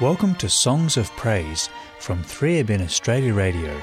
Welcome 0.00 0.36
to 0.36 0.48
Songs 0.48 0.96
of 0.96 1.10
Praise 1.16 1.68
from 1.98 2.22
Three 2.22 2.62
ABN 2.62 2.84
Australia 2.84 3.34
Radio. 3.34 3.82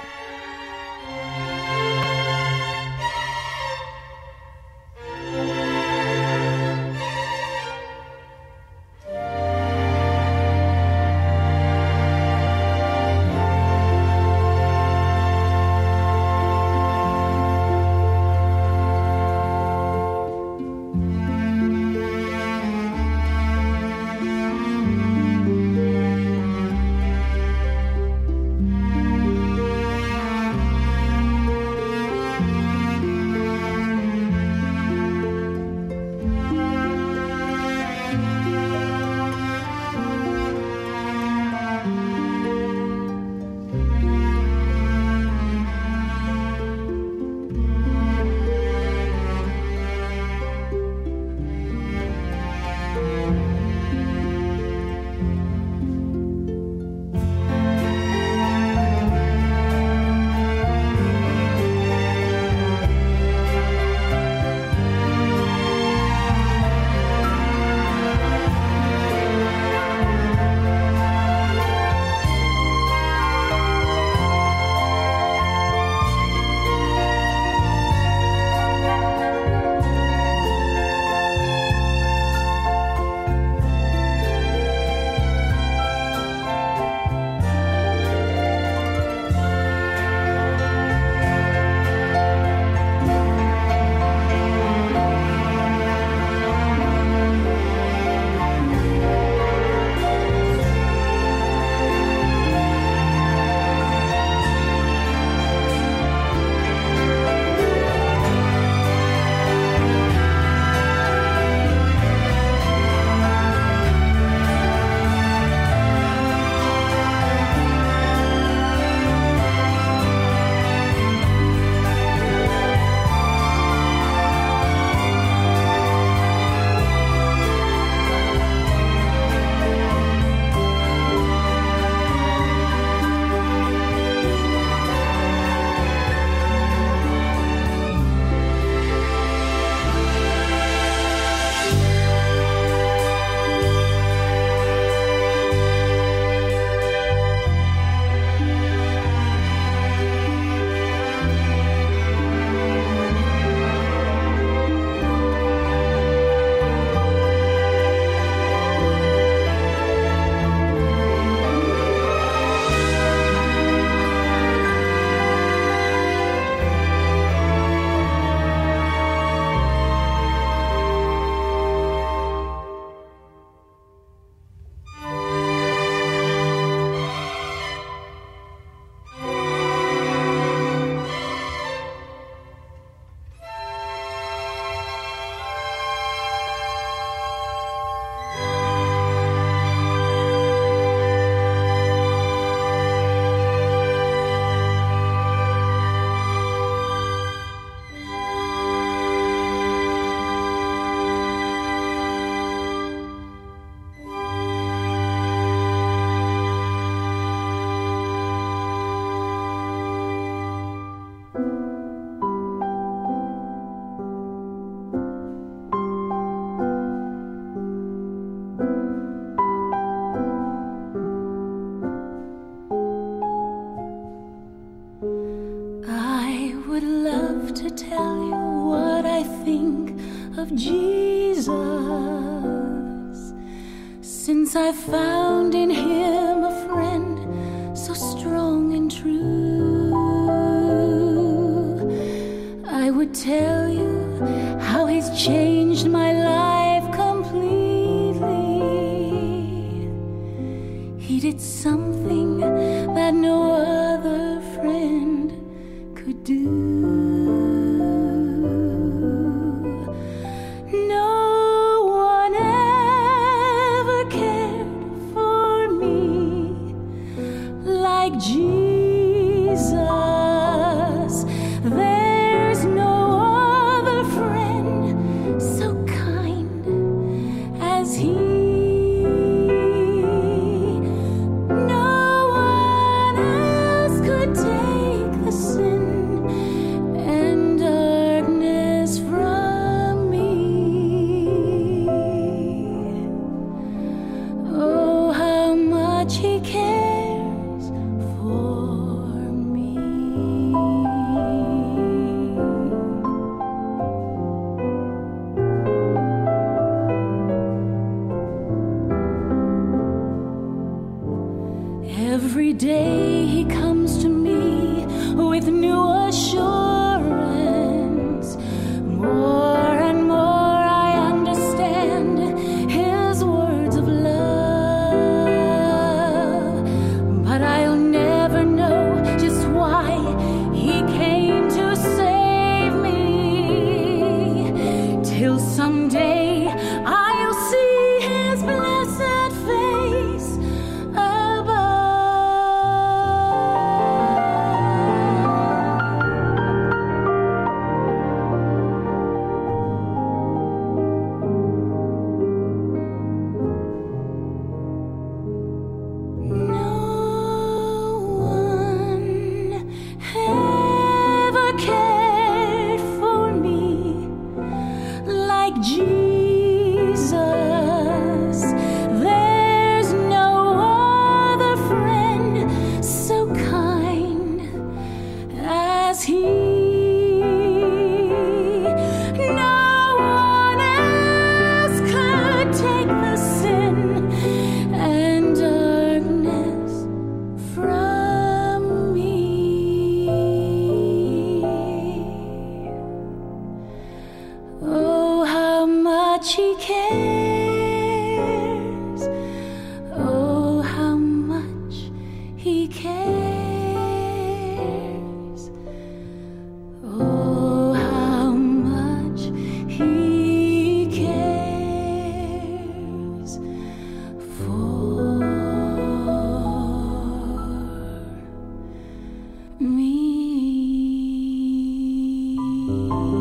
Me. 422.65 423.14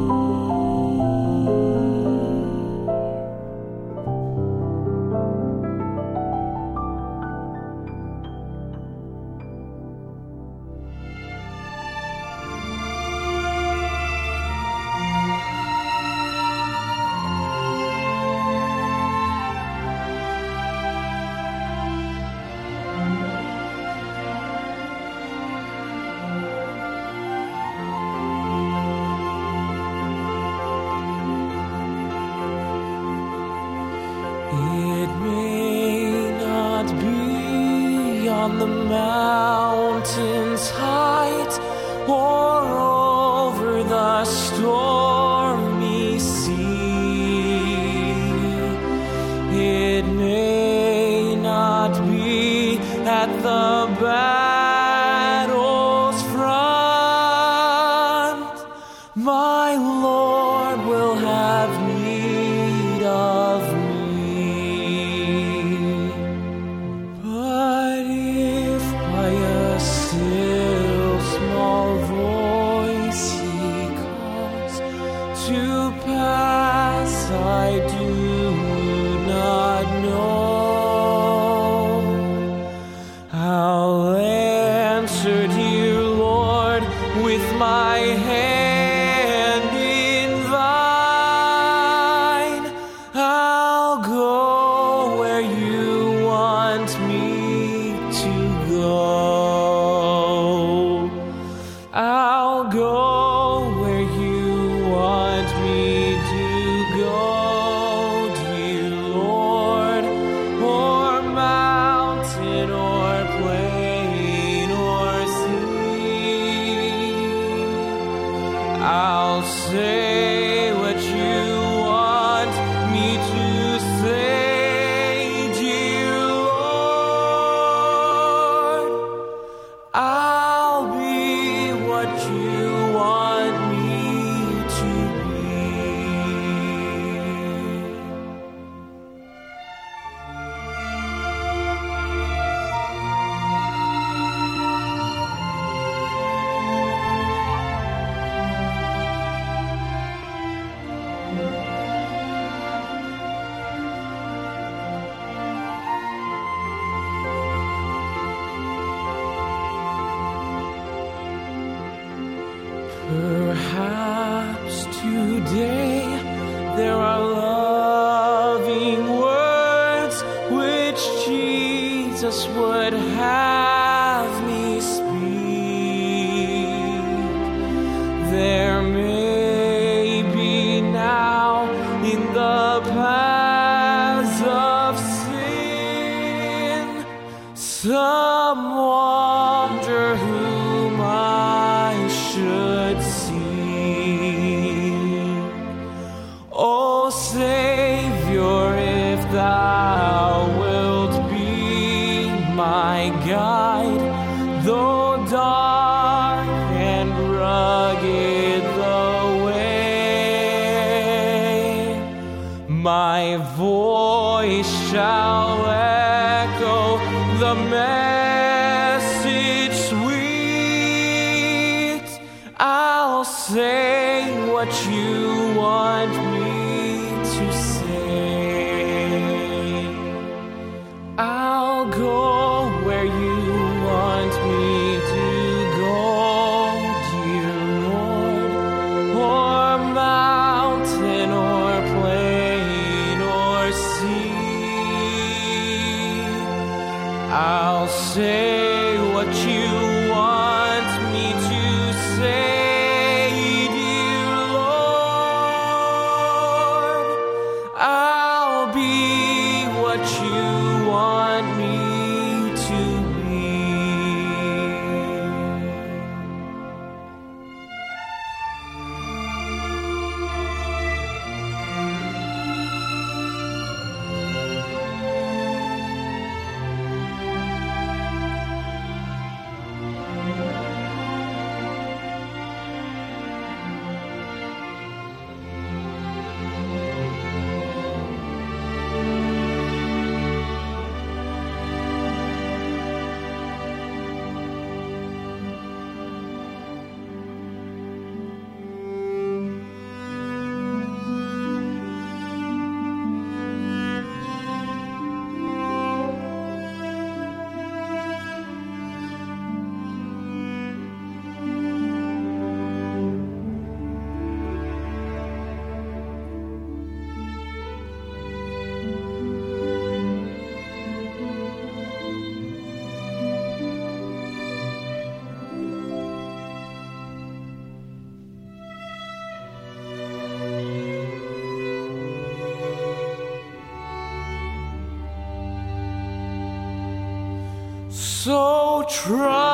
So 338.24 338.82
try. 338.88 339.53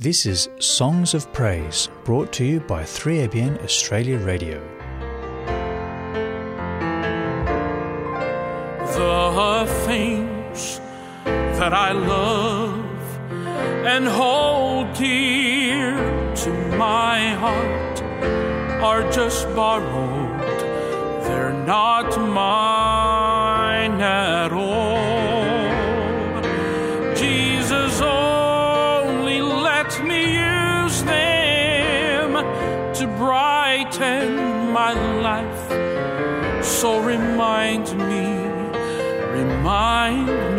This 0.00 0.26
is 0.26 0.48
Songs 0.60 1.12
of 1.12 1.32
Praise, 1.32 1.88
brought 2.04 2.32
to 2.34 2.44
you 2.44 2.60
by 2.60 2.84
3ABN 2.84 3.64
Australia 3.64 4.16
Radio. 4.18 4.60
The 8.94 9.66
things 9.86 10.78
that 11.24 11.72
I 11.72 11.90
love 11.90 12.78
and 13.84 14.06
hold 14.06 14.92
dear 14.92 15.96
to 16.36 16.50
my 16.76 17.34
heart 17.34 18.00
are 18.80 19.10
just 19.10 19.52
borrowed, 19.56 20.60
they're 21.24 21.52
not 21.66 22.16
mine. 22.20 22.67
so 36.80 37.00
remind 37.00 37.86
me, 37.98 38.24
remind 39.32 40.28
me. 40.56 40.57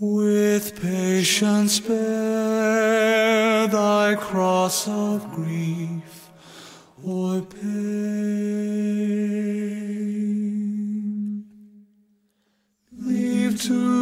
With 0.00 0.80
patience 0.80 1.80
bear 1.80 3.66
thy 3.66 4.14
cross 4.14 4.86
of 4.86 5.32
grief 5.32 6.30
or 7.04 7.42
pain. 7.42 7.68
Leave 12.96 13.60
to 13.62 13.97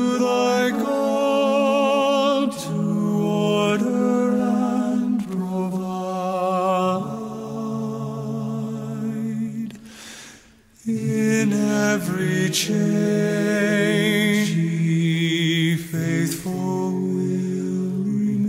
will 16.44 18.04
remain. 18.04 18.46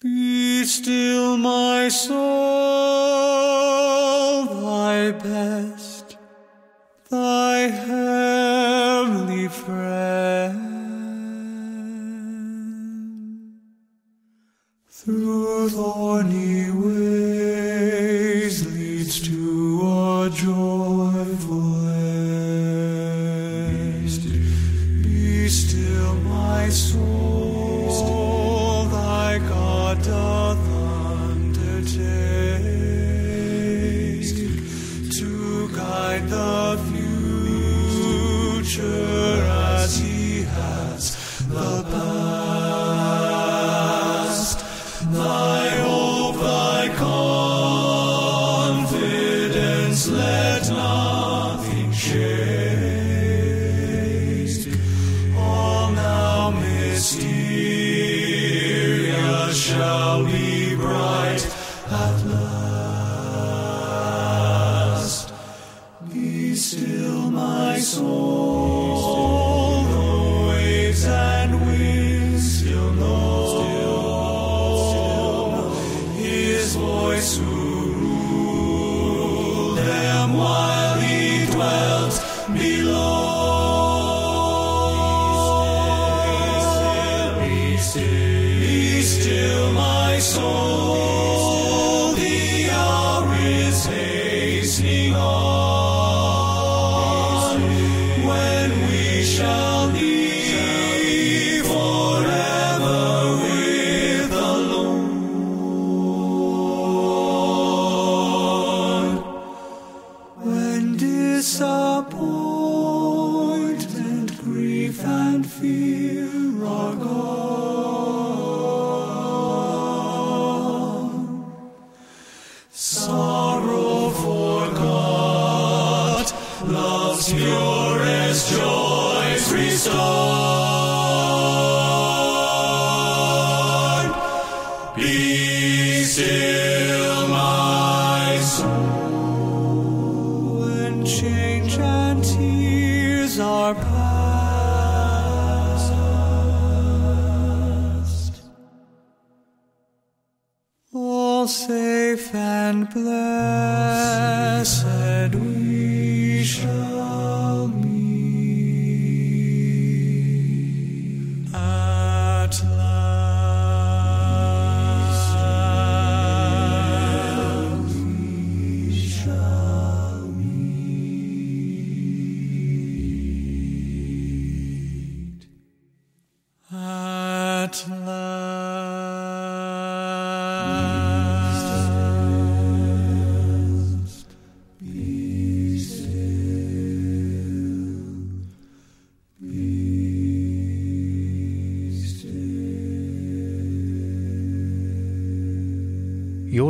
Be 0.00 0.64
still, 0.64 1.36
my 1.36 1.88
soul. 1.88 2.67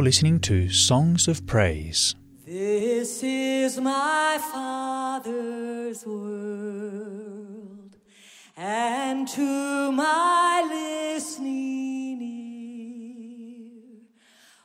listening 0.09 0.41
to 0.41 0.71
Songs 0.71 1.29
of 1.29 1.47
Praise. 1.47 2.15
This 2.47 3.23
is 3.23 3.79
my 3.79 4.39
Father's 4.51 6.07
world, 6.07 7.95
and 8.57 9.29
to 9.29 9.93
my 9.93 10.65
listening 10.67 12.23
ear, 12.23 14.01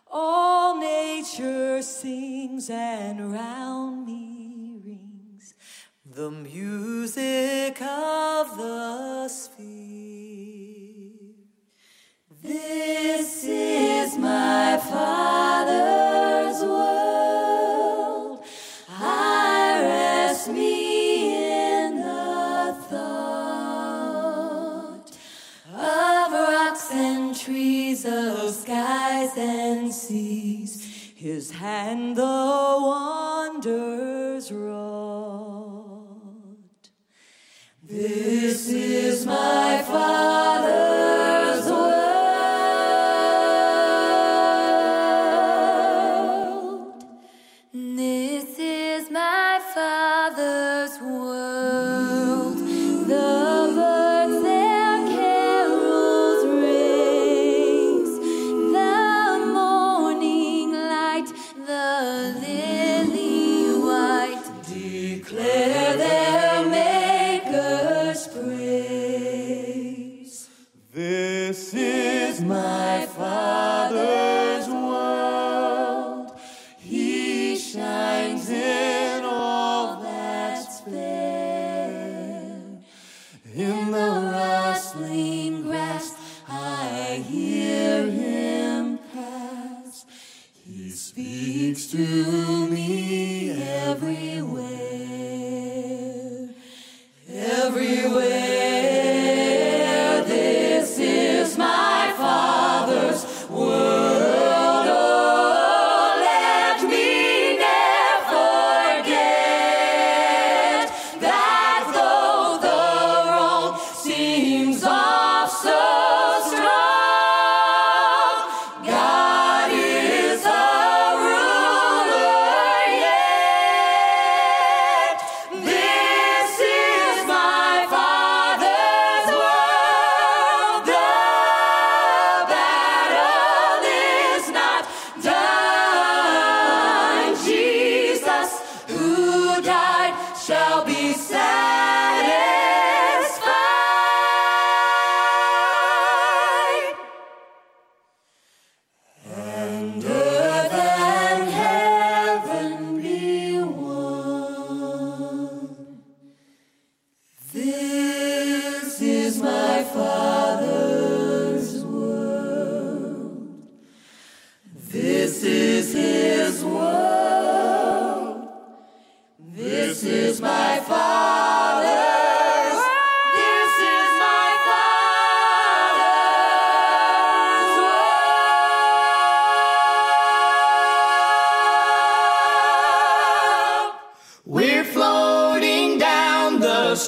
all 0.09 0.79
nature 0.79 1.81
sings 1.81 2.69
and 2.69 3.33
round 3.33 4.05
me 4.05 4.77
rings 4.85 5.55
the 6.05 6.31
music. 6.31 6.62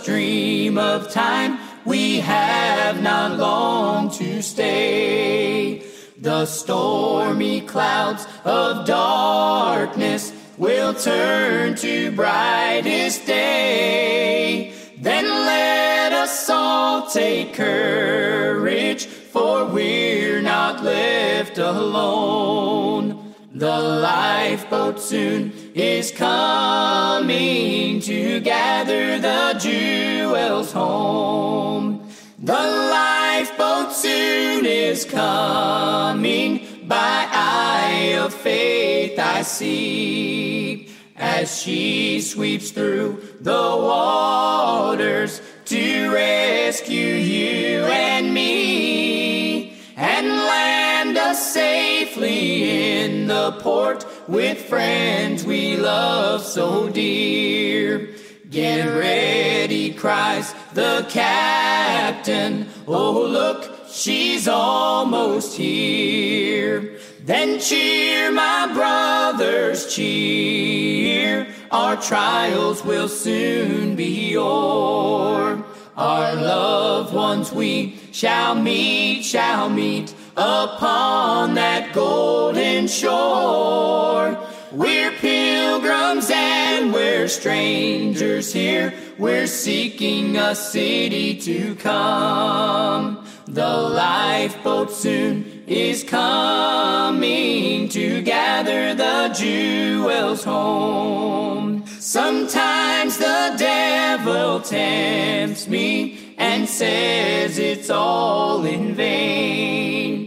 Of 0.07 1.11
time, 1.11 1.57
we 1.83 2.19
have 2.19 3.01
not 3.01 3.39
long 3.39 4.11
to 4.11 4.41
stay. 4.43 5.83
The 6.19 6.45
stormy 6.45 7.61
clouds 7.61 8.27
of 8.43 8.85
darkness 8.85 10.31
will 10.57 10.93
turn 10.93 11.75
to 11.77 12.11
brightest 12.11 13.25
day. 13.25 14.73
Then 15.01 15.25
let 15.25 16.13
us 16.13 16.49
all 16.51 17.09
take 17.09 17.55
courage, 17.55 19.07
for 19.07 19.65
we're 19.65 20.41
not 20.41 20.83
left 20.83 21.57
alone. 21.57 23.33
The 23.55 23.79
lifeboat 23.79 24.99
soon 24.99 25.64
is 25.76 26.09
coming 26.09 27.99
to 27.99 28.39
gather 28.39 29.19
the 29.19 29.59
jewels 29.59 30.71
home. 30.71 32.09
The 32.39 32.53
lifeboat 32.53 33.91
soon 33.91 34.65
is 34.65 35.03
coming, 35.03 36.86
by 36.88 37.28
eye 37.30 38.15
of 38.17 38.34
faith 38.34 39.19
I 39.19 39.41
see, 39.41 40.89
as 41.17 41.61
she 41.61 42.21
sweeps 42.21 42.71
through 42.71 43.21
the 43.41 43.51
waters 43.51 45.41
to 45.65 46.13
rescue 46.13 47.15
you 47.15 47.84
and 47.84 48.34
me, 48.34 49.78
and 49.97 50.28
land 50.28 51.17
us 51.17 51.53
safely 51.53 53.01
in 53.03 53.28
the 53.28 53.51
port 53.61 54.05
with 54.28 54.61
friends 54.65 55.45
we 55.45 55.78
love 55.78 56.41
so 56.41 56.89
dear. 56.89 58.09
Get 58.49 58.86
ready, 58.86 59.93
cries 59.93 60.53
the 60.73 61.05
captain. 61.09 62.67
Oh, 62.88 63.26
look, 63.28 63.89
she's 63.89 64.47
almost 64.47 65.57
here. 65.57 66.99
Then 67.23 67.59
cheer, 67.59 68.32
my 68.32 68.71
brothers, 68.73 69.93
cheer. 69.95 71.47
Our 71.71 71.97
trials 71.97 72.84
will 72.86 73.09
soon 73.09 73.95
be 73.95 74.38
o'er. 74.38 75.63
Our 75.97 76.36
loved 76.36 77.13
ones 77.13 77.51
we 77.51 77.99
shall 78.11 78.53
meet, 78.53 79.23
shall 79.23 79.69
meet 79.69 80.13
upon 80.38 81.53
that 81.55 81.93
golden 81.93 82.88
shore. 82.88 84.38
We're 84.71 85.11
pilgrims 85.11 86.29
and 86.29 86.91
we're 86.93 87.29
strangers 87.29 88.51
here. 88.51 88.93
We're 89.17 89.47
seeking 89.47 90.36
a 90.36 90.53
city 90.53 91.39
to 91.41 91.75
come. 91.75 93.25
The 93.47 93.67
lifeboat 93.67 94.91
soon 94.91 95.63
is 95.67 96.03
coming 96.03 97.88
to 97.89 98.21
gather 98.21 98.93
the 98.93 99.33
jewels 99.38 100.43
home. 100.43 101.86
Sometimes 101.99 103.17
the 103.17 103.55
devil 103.57 104.59
tempts 104.59 105.67
me 105.69 106.36
and 106.38 106.67
says 106.67 107.57
it's 107.57 107.89
all 107.89 108.65
in 108.65 108.93
vain 108.93 110.24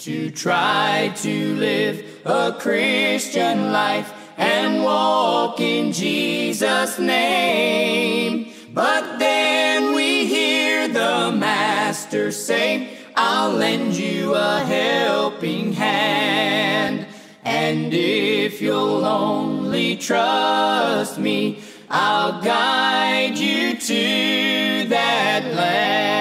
to 0.00 0.30
try 0.30 1.12
to 1.14 1.54
live 1.56 2.02
a 2.24 2.56
Christian 2.58 3.70
life 3.70 4.10
and 4.38 4.82
walk 4.82 5.60
in 5.60 5.92
Jesus' 5.92 6.98
name. 6.98 8.50
But 8.72 9.18
then 9.18 9.94
we 9.94 10.24
hear 10.26 10.88
the 10.88 11.32
Master 11.36 12.32
say, 12.32 12.96
I'll 13.14 13.52
lend 13.52 13.94
you 13.94 14.34
a 14.34 14.60
helping 14.60 15.74
hand. 15.74 17.06
And 17.44 17.92
if 17.92 18.62
you'll 18.62 19.04
only 19.04 19.96
trust 19.96 21.18
me, 21.18 21.62
I'll 21.90 22.40
guide 22.40 23.36
you 23.36 23.76
to 23.76 24.88
that 24.88 25.42
land. 25.54 26.19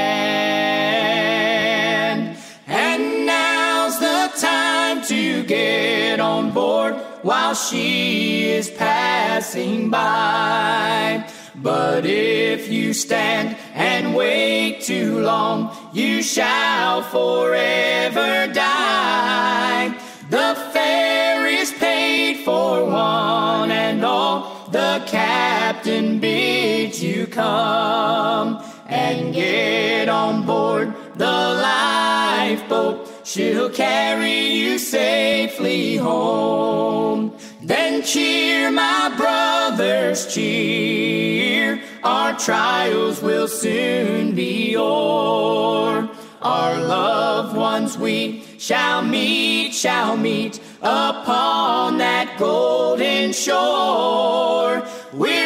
Get 5.50 6.20
on 6.20 6.52
board 6.52 6.94
while 7.24 7.56
she 7.56 8.52
is 8.52 8.70
passing 8.70 9.90
by. 9.90 11.28
But 11.56 12.06
if 12.06 12.70
you 12.72 12.94
stand 12.94 13.58
and 13.74 14.16
wait 14.16 14.82
too 14.82 15.20
long, 15.22 15.76
you 15.92 16.22
shall 16.22 17.02
forever 17.02 18.54
die. 18.54 19.98
The 20.30 20.54
fare 20.72 21.48
is 21.48 21.72
paid 21.74 22.46
for 22.46 22.86
one 22.86 23.72
and 23.72 24.06
all. 24.06 24.70
The 24.70 25.04
captain 25.08 26.20
bids 26.20 27.02
you 27.04 27.26
come 27.26 28.64
and 28.86 29.34
get 29.34 30.10
on 30.10 30.46
board 30.46 30.94
the 31.16 31.26
lifeboat. 31.26 33.09
She'll 33.32 33.70
carry 33.70 34.48
you 34.56 34.80
safely 34.80 35.98
home. 35.98 37.38
Then 37.62 38.02
cheer, 38.02 38.72
my 38.72 39.14
brothers, 39.16 40.34
cheer. 40.34 41.80
Our 42.04 42.36
trials 42.40 43.22
will 43.22 43.48
soon 43.48 44.34
be 44.34 44.76
o'er. 44.76 46.10
Our 46.42 46.82
loved 46.82 47.56
ones 47.56 48.00
we 48.00 48.46
shall 48.58 49.04
meet, 49.04 49.74
shall 49.74 50.18
meet 50.18 50.60
upon 50.82 52.00
that 52.00 52.36
golden 52.40 53.32
shore. 53.32 54.82
We're 55.14 55.39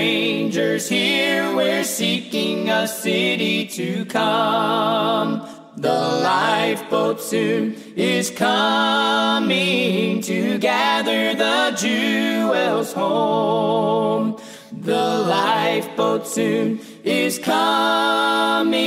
strangers 0.00 0.88
here. 0.88 1.54
We're 1.54 1.84
seeking 1.84 2.70
a 2.70 2.88
city 2.88 3.66
to 3.66 4.06
come. 4.06 5.46
The 5.76 5.92
lifeboat 5.92 7.20
soon 7.20 7.74
is 7.96 8.30
coming 8.30 10.22
to 10.22 10.56
gather 10.56 11.34
the 11.34 11.76
jewels 11.76 12.94
home. 12.94 14.40
The 14.72 15.04
lifeboat 15.36 16.26
soon 16.26 16.80
is 17.04 17.38
coming 17.38 18.80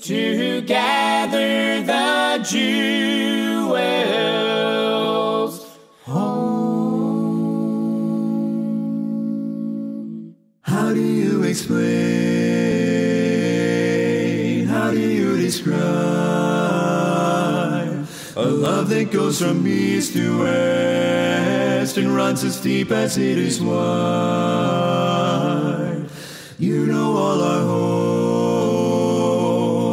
to 0.00 0.62
gather 0.62 1.82
the 1.82 2.42
jewels 2.50 3.27
explain? 11.48 11.88
How 14.66 14.90
do 14.90 15.00
you 15.00 15.36
describe 15.38 15.78
a 18.36 18.44
love 18.44 18.90
that 18.90 19.10
goes 19.10 19.40
from 19.40 19.66
east 19.66 20.12
to 20.12 20.40
west 20.40 21.96
and 21.96 22.14
runs 22.14 22.44
as 22.44 22.60
deep 22.60 22.90
as 22.90 23.16
it 23.16 23.38
is 23.38 23.60
wide? 23.60 23.78
You 26.58 26.86
know 26.86 27.16
all 27.16 27.40
our 27.40 27.62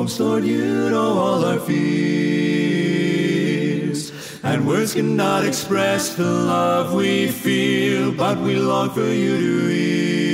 hopes, 0.01 0.19
Lord, 0.19 0.43
you 0.43 0.89
know 0.89 1.17
all 1.17 1.45
our 1.45 1.59
fears. 1.59 2.35
And 4.43 4.67
words 4.67 4.93
cannot 4.93 5.45
express 5.45 6.15
the 6.15 6.29
love 6.29 6.93
we 6.93 7.27
feel, 7.27 8.11
but 8.11 8.37
we 8.39 8.55
long 8.55 8.89
for 8.89 9.07
you 9.07 9.37
to 9.37 9.67
hear. 9.69 10.24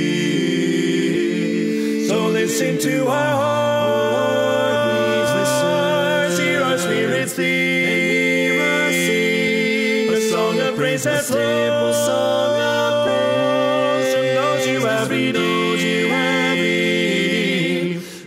Listen 2.52 2.76
to 2.80 3.08
our 3.08 3.32
hearts, 3.40 4.28
hear 6.38 6.62
our 6.62 6.76
spirits 6.76 7.32
sing, 7.32 8.58
a 10.12 10.20
song 10.30 10.60
of 10.60 10.76
praise 10.76 11.04
that's 11.04 11.28
simple 11.28 11.94
song 11.94 12.60
of 12.60 13.06
praise 13.06 14.12
from 14.12 14.26
those 14.34 14.66
you 14.66 14.80
have 14.80 15.08
redeemed. 15.08 15.78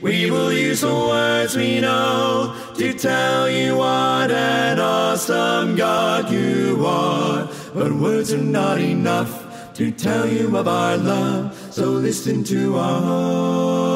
We 0.01 0.32
will 0.32 0.51
use 0.51 0.82
the 0.82 0.88
words 0.88 1.55
we 1.55 1.80
know 1.82 2.55
to 2.78 2.93
tell 2.95 3.47
you 3.47 3.78
what 3.78 4.32
an 4.32 4.80
awesome 4.80 5.76
God 5.76 6.32
you 6.32 6.84
are. 6.84 7.47
But 7.76 7.91
words 7.91 8.34
are 8.34 8.38
not 8.39 8.80
enough 8.82 9.76
to 9.76 9.91
tell 9.91 10.28
you 10.28 10.57
of 10.57 10.67
our 10.67 10.97
love. 10.97 11.53
So 11.71 11.91
listen 11.91 12.43
to 12.45 12.78
our 12.80 13.01
hearts. 13.01 13.94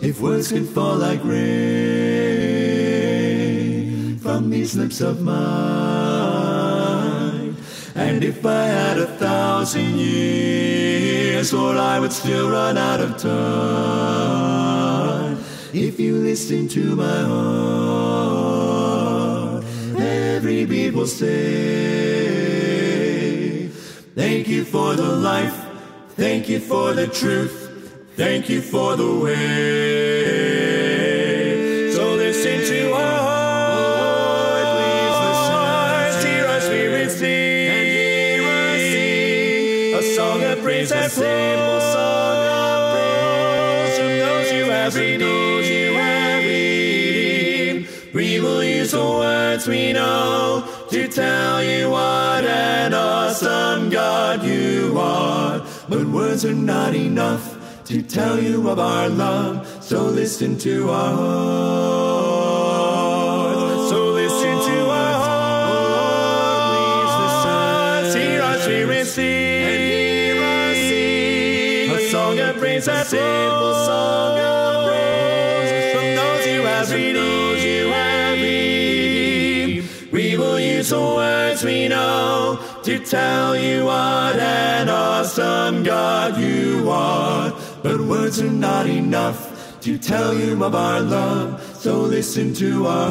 If 0.00 0.20
words 0.20 0.52
can 0.52 0.64
fall 0.64 0.94
like 0.96 1.18
rain 1.24 1.40
from 4.18 4.48
these 4.48 4.76
lips 4.76 5.00
of 5.00 5.20
mine, 5.20 5.36
And 7.96 8.22
if 8.22 8.46
I 8.46 8.66
had 8.66 8.98
a 8.98 9.06
thousand 9.06 9.98
years, 9.98 11.52
Lord, 11.52 11.76
I 11.76 11.98
would 11.98 12.12
still 12.12 12.48
run 12.48 12.78
out 12.78 13.00
of 13.00 13.16
time. 13.16 15.36
If 15.74 15.98
you 15.98 16.18
listen 16.18 16.68
to 16.68 16.94
my 16.94 17.22
heart, 17.32 19.64
every 19.98 20.64
beat 20.64 20.94
will 20.94 21.08
say, 21.08 21.26
Thank 24.14 24.46
you 24.46 24.64
for 24.64 24.94
the 24.94 25.16
life, 25.16 25.60
thank 26.10 26.48
you 26.48 26.60
for 26.60 26.94
the 26.94 27.08
truth, 27.08 27.68
thank 28.14 28.48
you 28.48 28.62
for 28.62 28.94
the 28.96 29.12
way. 29.18 29.87
Praise, 40.86 40.92
of 40.92 41.12
praise 41.14 41.26
from 43.98 44.18
those 44.18 44.50
you 44.52 44.64
have 44.70 44.94
redeemed. 44.94 45.28
We 48.14 48.40
will 48.40 48.62
use 48.62 48.92
the 48.92 49.02
words 49.02 49.66
we 49.66 49.92
know 49.92 50.64
to 50.90 51.08
tell 51.08 51.62
you 51.62 51.90
what 51.90 52.44
an 52.44 52.94
awesome 52.94 53.90
God 53.90 54.44
you 54.44 54.96
are. 54.98 55.60
But 55.88 56.06
words 56.06 56.44
are 56.44 56.54
not 56.54 56.94
enough 56.94 57.56
to 57.86 58.00
tell 58.02 58.40
you 58.40 58.68
of 58.70 58.78
our 58.78 59.08
love. 59.08 59.66
So 59.82 60.04
listen 60.04 60.58
to 60.58 60.90
our 60.90 61.14
heart. 61.16 62.38
So 63.90 64.12
listen 64.12 64.58
to 64.70 64.90
our 64.90 65.14
heart. 65.24 66.70
Please 68.04 68.14
listen. 68.14 68.22
Hear 68.22 68.42
our 68.42 68.58
spirit 68.58 69.06
sing. 69.06 69.47
Praise, 72.84 72.88
a 72.88 73.04
simple 73.04 73.74
song 73.74 74.38
of 74.38 74.86
praise 74.86 75.94
from 75.94 76.14
those 76.14 76.46
you 76.46 76.62
have 76.62 76.90
redeemed. 76.90 77.58
You 77.62 77.88
have 77.90 78.38
redeemed. 78.38 80.12
We 80.12 80.36
will 80.36 80.60
use 80.60 80.90
the 80.90 81.00
words 81.00 81.64
we 81.64 81.88
know 81.88 82.60
to 82.84 82.98
tell 82.98 83.56
you 83.56 83.86
what 83.86 84.36
an 84.36 84.88
awesome 84.88 85.82
God 85.82 86.38
you 86.38 86.90
are. 86.90 87.52
But 87.82 88.00
words 88.00 88.40
are 88.40 88.50
not 88.50 88.86
enough 88.86 89.80
to 89.80 89.98
tell 89.98 90.34
you 90.34 90.62
of 90.64 90.74
our 90.74 91.00
love. 91.00 91.60
So 91.76 92.00
listen 92.00 92.54
to 92.54 92.86
our 92.86 93.10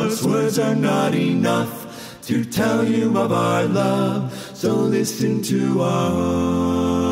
hearts. 0.00 0.22
Words 0.24 0.58
are 0.58 0.74
not 0.74 1.14
enough 1.14 1.86
to 2.22 2.44
tell 2.44 2.84
you 2.86 3.16
of 3.18 3.32
our 3.32 3.64
love. 3.64 4.32
So 4.58 4.74
listen 4.74 5.40
to 5.42 5.78
hearts. 5.78 7.07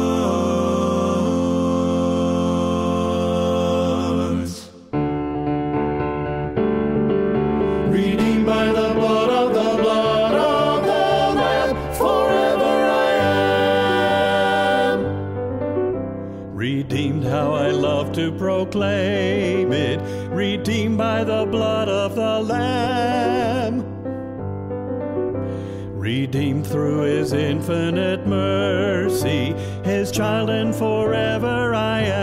Redeemed 25.97 26.67
through 26.67 27.01
his 27.01 27.33
infinite 27.33 28.27
mercy, 28.27 29.55
his 29.83 30.13
child, 30.13 30.51
and 30.51 30.75
forever 30.75 31.75
I 31.75 32.03
am. 32.03 32.17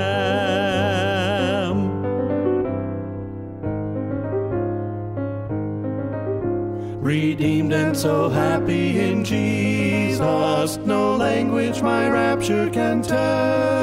Redeemed 7.01 7.73
and 7.73 7.97
so 7.97 8.29
happy 8.29 8.99
in 8.99 9.25
Jesus, 9.25 10.77
no 10.77 11.15
language 11.15 11.81
my 11.81 12.07
rapture 12.07 12.69
can 12.69 13.01
tell. 13.01 13.73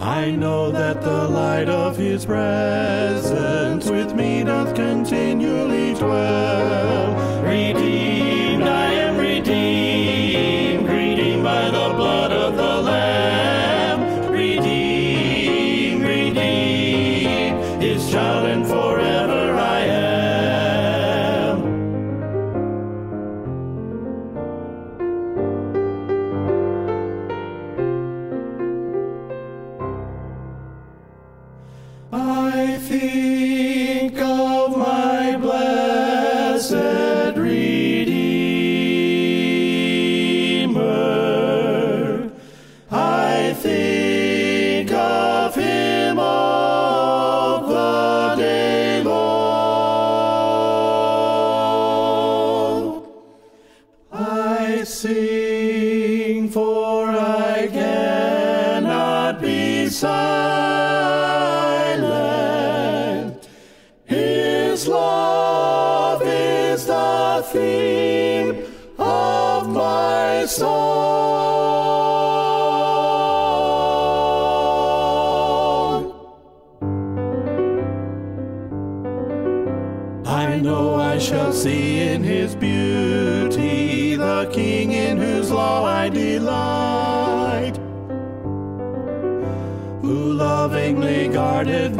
I 0.00 0.30
know 0.30 0.70
that 0.70 1.02
the 1.02 1.28
light 1.28 1.68
of 1.68 1.96
his 1.96 2.24
presence 2.24 3.90
with 3.90 4.14
me 4.14 4.44
doth 4.44 4.76
continually 4.76 5.39
dwell. 6.00 7.19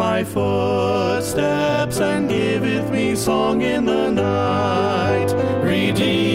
My 0.01 0.25
footsteps 0.25 2.01
and 2.01 2.27
giveth 2.27 2.91
me 2.91 3.15
song 3.15 3.61
in 3.61 3.85
the 3.85 4.11
night. 4.11 5.31
Redeemed, 5.63 6.30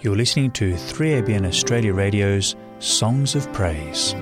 You're 0.00 0.14
listening 0.14 0.52
to 0.52 0.74
3ABN 0.74 1.44
Australia 1.44 1.92
Radio's 1.92 2.54
Songs 2.78 3.34
of 3.34 3.52
Praise. 3.52 4.14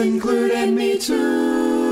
Included 0.00 0.72
me 0.72 0.98
too. 0.98 1.90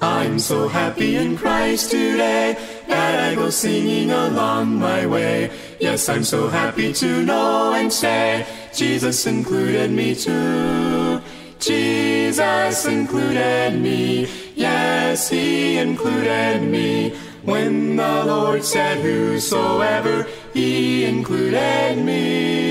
I'm 0.00 0.38
so 0.38 0.68
happy 0.68 1.16
in 1.16 1.36
Christ 1.36 1.90
today 1.90 2.56
that 2.86 3.30
I 3.30 3.34
go 3.34 3.50
singing 3.50 4.10
along 4.10 4.78
my 4.78 5.06
way. 5.06 5.50
Yes, 5.80 6.08
I'm 6.08 6.24
so 6.24 6.48
happy 6.48 6.92
to 6.92 7.22
know 7.24 7.72
and 7.72 7.92
say 7.92 8.46
Jesus 8.74 9.26
included 9.26 9.90
me 9.90 10.14
too. 10.14 11.20
Jesus 11.58 12.86
included 12.86 13.80
me. 13.80 14.28
Yes, 14.54 15.28
He 15.28 15.78
included 15.78 16.62
me. 16.62 17.14
When 17.42 17.96
the 17.96 18.24
Lord 18.24 18.64
said, 18.64 18.98
Whosoever, 18.98 20.26
He 20.52 21.04
included 21.04 21.98
me. 22.04 22.61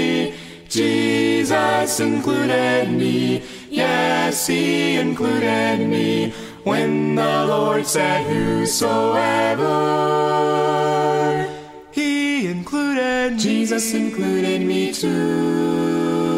Jesus 1.52 2.00
included 2.00 2.90
me. 2.90 3.44
Yes, 3.70 4.48
He 4.48 4.96
included 4.96 5.86
me. 5.86 6.32
When 6.64 7.16
the 7.16 7.46
Lord 7.46 7.86
said, 7.86 8.26
Whosoever, 8.26 9.68
He 11.92 12.48
included 12.48 13.34
me. 13.34 13.38
Jesus 13.38 13.94
included 13.94 14.62
me 14.62 14.94
too. 14.94 16.30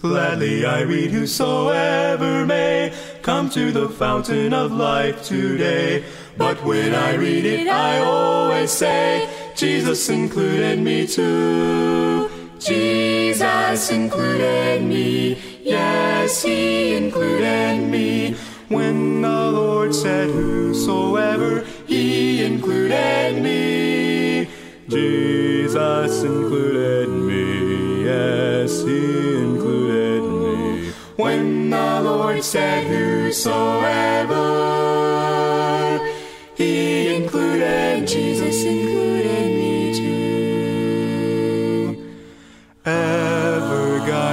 Gladly 0.00 0.64
I 0.64 0.82
read, 0.82 1.10
Whosoever 1.10 2.46
may 2.46 2.92
come 3.22 3.50
to 3.50 3.72
the 3.72 3.88
fountain 3.88 4.54
of 4.54 4.70
life 4.70 5.24
today. 5.24 6.04
But 6.36 6.62
when 6.62 6.94
I 6.94 7.14
read 7.16 7.44
it, 7.44 7.66
I 7.66 7.98
always 7.98 8.70
say, 8.70 9.28
Jesus 9.56 10.08
included 10.08 10.78
me 10.78 11.04
too. 11.08 12.17
Jesus 12.58 13.90
included 13.90 14.82
me. 14.82 15.38
Yes, 15.62 16.42
He 16.42 16.94
included 16.96 17.88
me. 17.88 18.36
When 18.68 19.22
the 19.22 19.50
Lord 19.50 19.94
said, 19.94 20.30
Whosoever, 20.30 21.64
He 21.86 22.44
included 22.44 23.40
me. 23.42 24.48
Jesus 24.88 26.22
included 26.24 27.08
me. 27.08 28.04
Yes, 28.04 28.82
He 28.82 29.36
included 29.38 30.22
me. 30.22 30.92
When 31.16 31.70
the 31.70 32.00
Lord 32.02 32.42
said, 32.42 32.86
Whosoever, 32.86 34.36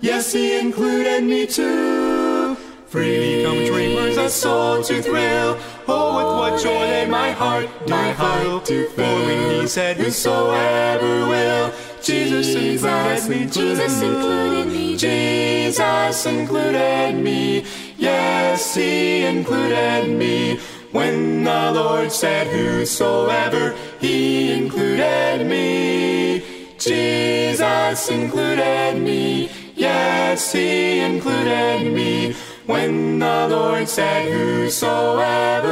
Yes, 0.00 0.32
He 0.32 0.58
included 0.58 1.24
me 1.24 1.46
too. 1.46 2.56
Freely 2.86 3.44
come 3.44 3.64
dreamers, 3.64 4.16
a 4.16 4.30
soul 4.30 4.82
to 4.82 5.02
thrill. 5.02 5.58
Oh, 5.88 6.16
with 6.16 6.52
what 6.52 6.62
joy 6.62 6.84
in 7.02 7.10
my 7.10 7.32
heart, 7.32 7.68
my 7.88 8.12
heart 8.12 8.64
to 8.66 8.88
fill. 8.90 9.18
For 9.18 9.26
when 9.26 9.60
He 9.60 9.66
said, 9.66 9.96
Whosoever 9.96 11.26
will, 11.26 11.72
Jesus 12.02 12.54
included 12.54 13.28
me. 13.28 13.46
Jesus 13.46 14.02
included 14.02 14.66
me. 14.72 14.96
Jesus 14.96 16.26
included 16.26 17.14
me. 17.14 17.64
Yes, 17.98 18.74
He 18.74 19.24
included 19.24 20.08
me. 20.08 20.60
When 20.92 21.44
the 21.44 21.72
Lord 21.72 22.12
said, 22.12 22.46
Whosoever, 22.46 23.74
He 24.00 24.52
included 24.52 25.46
me. 25.46 26.76
Jesus 26.78 28.08
included 28.10 29.02
me. 29.02 29.50
Yes, 29.76 30.52
He 30.52 31.00
included 31.00 31.92
me. 31.92 32.34
When 32.64 33.18
the 33.18 33.48
Lord 33.50 33.86
said, 33.86 34.32
Whosoever, 34.32 35.70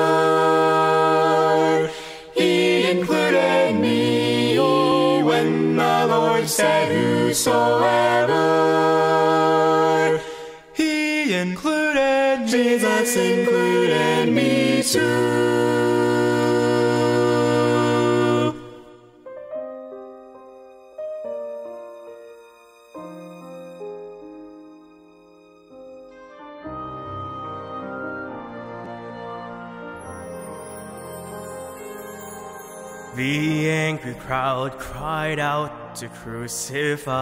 He 2.37 2.91
included 2.91 3.81
me. 3.81 4.59
Oh, 4.59 5.25
when 5.25 5.77
the 5.77 6.07
Lord 6.07 6.47
said, 6.47 6.93
Whosoever, 6.93 8.35
He 10.75 11.33
included. 11.33 12.47
Jesus 12.47 13.17
included 13.17 14.29
me 14.31 14.83
too. 14.83 15.94
The 33.17 33.71
angry 33.71 34.15
crowd 34.15 34.79
cried 34.81 35.39
out 35.39 35.95
to 35.97 36.09
crucify. 36.09 37.15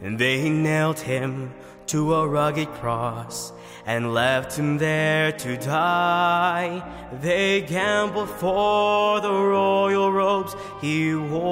They 0.00 0.48
nailed 0.48 1.00
him 1.00 1.52
to 1.88 2.14
a 2.14 2.26
rugged 2.26 2.68
cross 2.80 3.52
and 3.84 4.14
left 4.14 4.56
him 4.56 4.78
there 4.78 5.32
to 5.32 5.58
die. 5.58 6.82
They 7.20 7.60
gambled 7.60 8.30
for 8.30 9.20
the 9.20 9.32
royal 9.32 10.10
robes 10.10 10.56
he 10.80 11.14
wore, 11.14 11.42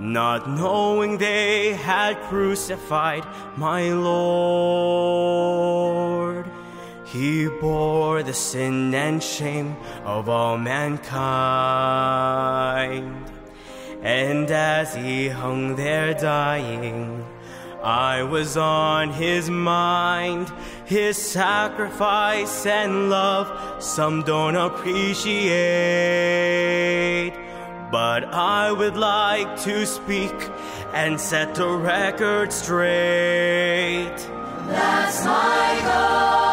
not 0.00 0.50
knowing 0.50 1.18
they 1.18 1.74
had 1.74 2.20
crucified 2.22 3.24
my 3.56 3.92
Lord. 3.92 5.18
He 7.12 7.48
bore 7.48 8.22
the 8.22 8.34
sin 8.34 8.94
and 8.94 9.22
shame 9.22 9.76
of 10.04 10.28
all 10.28 10.58
mankind. 10.58 11.08
And 14.02 14.50
as 14.50 14.94
he 14.94 15.28
hung 15.28 15.76
there 15.76 16.12
dying, 16.12 17.24
I 17.82 18.22
was 18.22 18.56
on 18.56 19.10
his 19.10 19.48
mind. 19.48 20.52
His 20.84 21.16
sacrifice 21.16 22.66
and 22.66 23.08
love, 23.08 23.82
some 23.82 24.22
don't 24.22 24.56
appreciate. 24.56 25.48
But 27.90 28.24
I 28.34 28.70
would 28.70 28.96
like 28.98 29.60
to 29.62 29.86
speak 29.86 30.34
and 30.92 31.18
set 31.18 31.54
the 31.54 31.68
record 31.68 32.52
straight. 32.52 34.16
That's 34.68 35.24
my 35.24 35.80
God, 35.82 36.47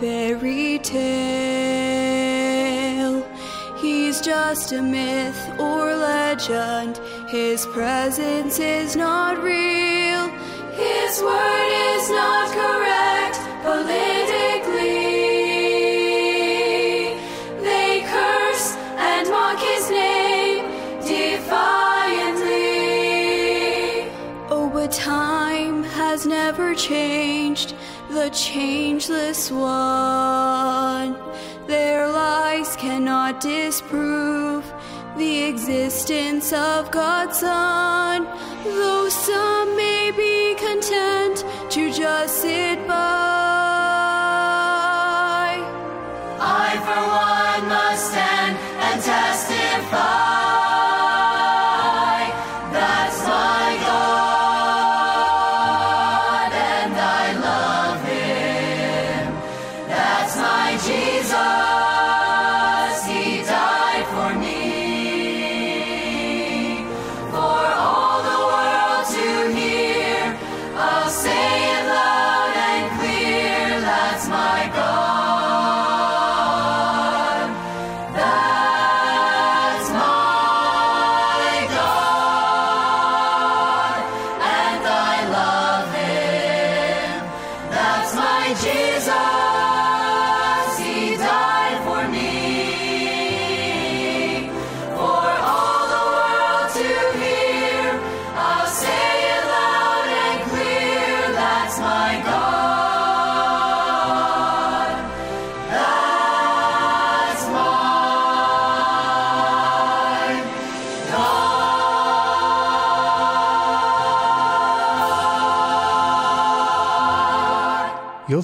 fairy 0.00 0.78
tale. 0.78 0.98
He's 3.80 4.20
just 4.20 4.72
a 4.72 4.82
myth 4.82 5.50
or 5.58 5.94
legend. 5.94 6.98
His 7.28 7.66
presence 7.66 8.58
is 8.58 8.96
not 8.96 9.42
real. 9.42 10.28
His 10.72 11.20
word 11.22 11.70
is 11.94 12.10
not 12.10 12.50
correct 12.52 13.38
politically. 13.64 14.57
The 28.18 28.30
changeless 28.30 29.48
one. 29.48 31.14
Their 31.68 32.08
lies 32.08 32.74
cannot 32.74 33.40
disprove 33.40 34.64
the 35.16 35.44
existence 35.44 36.52
of 36.52 36.90
God's 36.90 37.38
Son. 37.38 38.24
Though 38.64 39.08
some 39.08 39.76
may 39.76 40.10
be 40.10 40.56
content 40.56 41.44
to 41.70 41.92
just 41.92 42.38
sit 42.42 42.88
by. 42.88 43.47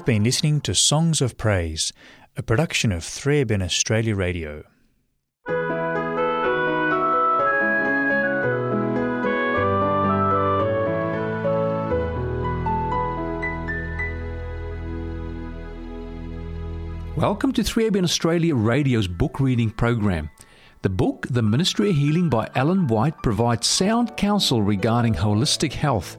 You've 0.04 0.16
been 0.16 0.24
listening 0.24 0.60
to 0.60 0.74
Songs 0.74 1.22
of 1.22 1.38
Praise, 1.38 1.90
a 2.36 2.42
production 2.42 2.92
of 2.92 3.00
3ABN 3.04 3.62
Australia 3.62 4.14
Radio. 4.14 4.62
Welcome 17.16 17.52
to 17.54 17.62
3ABN 17.62 18.04
Australia 18.04 18.54
Radio's 18.54 19.08
book 19.08 19.40
reading 19.40 19.70
program. 19.70 20.28
The 20.82 20.90
book, 20.90 21.26
The 21.30 21.40
Ministry 21.40 21.88
of 21.88 21.96
Healing 21.96 22.28
by 22.28 22.50
Ellen 22.54 22.88
White, 22.88 23.22
provides 23.22 23.66
sound 23.66 24.18
counsel 24.18 24.60
regarding 24.60 25.14
holistic 25.14 25.72
health. 25.72 26.18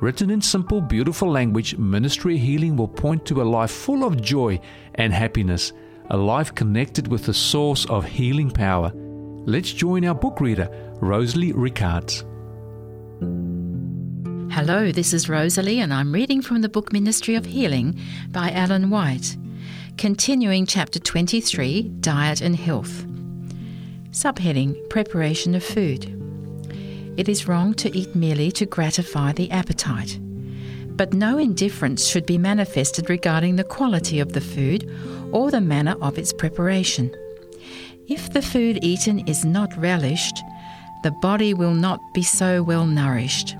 Written 0.00 0.28
in 0.30 0.42
simple, 0.42 0.80
beautiful 0.80 1.30
language, 1.30 1.78
Ministry 1.78 2.36
Healing 2.36 2.76
will 2.76 2.88
point 2.88 3.24
to 3.26 3.40
a 3.40 3.44
life 3.44 3.70
full 3.70 4.04
of 4.04 4.20
joy 4.20 4.60
and 4.96 5.12
happiness, 5.12 5.72
a 6.10 6.16
life 6.16 6.54
connected 6.54 7.08
with 7.08 7.26
the 7.26 7.34
source 7.34 7.86
of 7.86 8.04
healing 8.04 8.50
power. 8.50 8.92
Let's 9.46 9.72
join 9.72 10.04
our 10.04 10.14
book 10.14 10.40
reader, 10.40 10.68
Rosalie 11.00 11.52
Ricards. 11.52 12.24
Hello, 14.52 14.90
this 14.90 15.12
is 15.12 15.28
Rosalie, 15.28 15.80
and 15.80 15.94
I'm 15.94 16.12
reading 16.12 16.42
from 16.42 16.60
the 16.60 16.68
book 16.68 16.92
Ministry 16.92 17.36
of 17.36 17.46
Healing 17.46 17.98
by 18.30 18.52
Ellen 18.52 18.90
White, 18.90 19.36
continuing 19.96 20.66
chapter 20.66 20.98
23 20.98 21.82
Diet 22.00 22.40
and 22.40 22.56
Health. 22.56 23.06
Subheading 24.10 24.88
Preparation 24.90 25.54
of 25.54 25.64
Food. 25.64 26.13
It 27.16 27.28
is 27.28 27.46
wrong 27.46 27.74
to 27.74 27.96
eat 27.96 28.16
merely 28.16 28.50
to 28.52 28.66
gratify 28.66 29.32
the 29.32 29.50
appetite, 29.52 30.18
but 30.96 31.12
no 31.12 31.38
indifference 31.38 32.06
should 32.06 32.26
be 32.26 32.38
manifested 32.38 33.08
regarding 33.08 33.54
the 33.54 33.62
quality 33.62 34.18
of 34.18 34.32
the 34.32 34.40
food 34.40 34.90
or 35.30 35.50
the 35.50 35.60
manner 35.60 35.96
of 36.00 36.18
its 36.18 36.32
preparation. 36.32 37.14
If 38.08 38.32
the 38.32 38.42
food 38.42 38.80
eaten 38.82 39.26
is 39.28 39.44
not 39.44 39.76
relished, 39.76 40.36
the 41.04 41.12
body 41.22 41.54
will 41.54 41.74
not 41.74 42.00
be 42.14 42.22
so 42.22 42.62
well 42.64 42.84
nourished. 42.84 43.56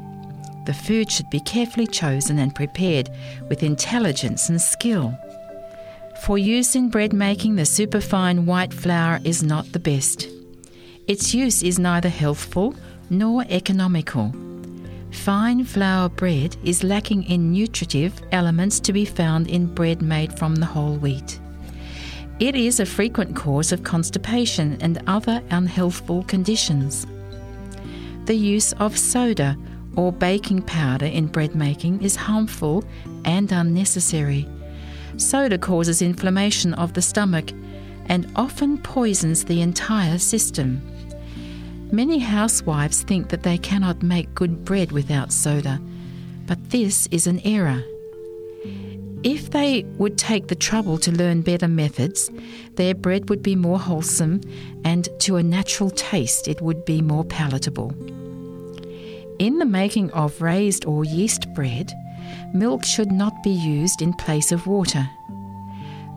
The 0.66 0.74
food 0.74 1.12
should 1.12 1.30
be 1.30 1.40
carefully 1.40 1.86
chosen 1.86 2.38
and 2.38 2.54
prepared 2.54 3.08
with 3.48 3.62
intelligence 3.62 4.48
and 4.48 4.60
skill. 4.60 5.16
For 6.22 6.38
use 6.38 6.74
in 6.74 6.88
bread 6.88 7.12
making, 7.12 7.54
the 7.54 7.66
superfine 7.66 8.46
white 8.46 8.72
flour 8.72 9.20
is 9.24 9.42
not 9.42 9.72
the 9.72 9.78
best. 9.78 10.28
Its 11.06 11.34
use 11.34 11.62
is 11.62 11.78
neither 11.78 12.08
healthful 12.08 12.74
nor 13.10 13.44
economical. 13.48 14.32
Fine 15.10 15.64
flour 15.64 16.08
bread 16.08 16.56
is 16.64 16.84
lacking 16.84 17.22
in 17.24 17.52
nutritive 17.52 18.20
elements 18.32 18.80
to 18.80 18.92
be 18.92 19.04
found 19.04 19.48
in 19.48 19.72
bread 19.72 20.02
made 20.02 20.36
from 20.38 20.56
the 20.56 20.66
whole 20.66 20.96
wheat. 20.96 21.40
It 22.40 22.56
is 22.56 22.80
a 22.80 22.86
frequent 22.86 23.36
cause 23.36 23.70
of 23.70 23.84
constipation 23.84 24.76
and 24.80 25.02
other 25.06 25.40
unhealthful 25.50 26.26
conditions. 26.26 27.06
The 28.26 28.34
use 28.34 28.72
of 28.74 28.98
soda 28.98 29.56
or 29.96 30.12
baking 30.12 30.62
powder 30.62 31.06
in 31.06 31.28
bread 31.28 31.54
making 31.54 32.02
is 32.02 32.16
harmful 32.16 32.84
and 33.24 33.52
unnecessary. 33.52 34.48
Soda 35.16 35.58
causes 35.58 36.02
inflammation 36.02 36.74
of 36.74 36.92
the 36.94 37.02
stomach 37.02 37.52
and 38.06 38.30
often 38.34 38.78
poisons 38.78 39.44
the 39.44 39.62
entire 39.62 40.18
system. 40.18 40.82
Many 41.92 42.18
housewives 42.18 43.02
think 43.02 43.28
that 43.28 43.42
they 43.42 43.58
cannot 43.58 44.02
make 44.02 44.34
good 44.34 44.64
bread 44.64 44.92
without 44.92 45.32
soda, 45.32 45.80
but 46.46 46.70
this 46.70 47.06
is 47.10 47.26
an 47.26 47.40
error. 47.44 47.82
If 49.22 49.50
they 49.50 49.84
would 49.96 50.18
take 50.18 50.48
the 50.48 50.54
trouble 50.54 50.98
to 50.98 51.10
learn 51.10 51.40
better 51.40 51.68
methods, 51.68 52.30
their 52.74 52.94
bread 52.94 53.30
would 53.30 53.42
be 53.42 53.56
more 53.56 53.78
wholesome 53.78 54.40
and 54.84 55.08
to 55.20 55.36
a 55.36 55.42
natural 55.42 55.90
taste 55.90 56.46
it 56.46 56.60
would 56.60 56.84
be 56.84 57.00
more 57.00 57.24
palatable. 57.24 57.94
In 59.38 59.58
the 59.58 59.64
making 59.64 60.10
of 60.10 60.42
raised 60.42 60.84
or 60.84 61.04
yeast 61.04 61.52
bread, 61.54 61.92
milk 62.52 62.84
should 62.84 63.10
not 63.10 63.42
be 63.42 63.50
used 63.50 64.02
in 64.02 64.12
place 64.12 64.52
of 64.52 64.66
water. 64.66 65.08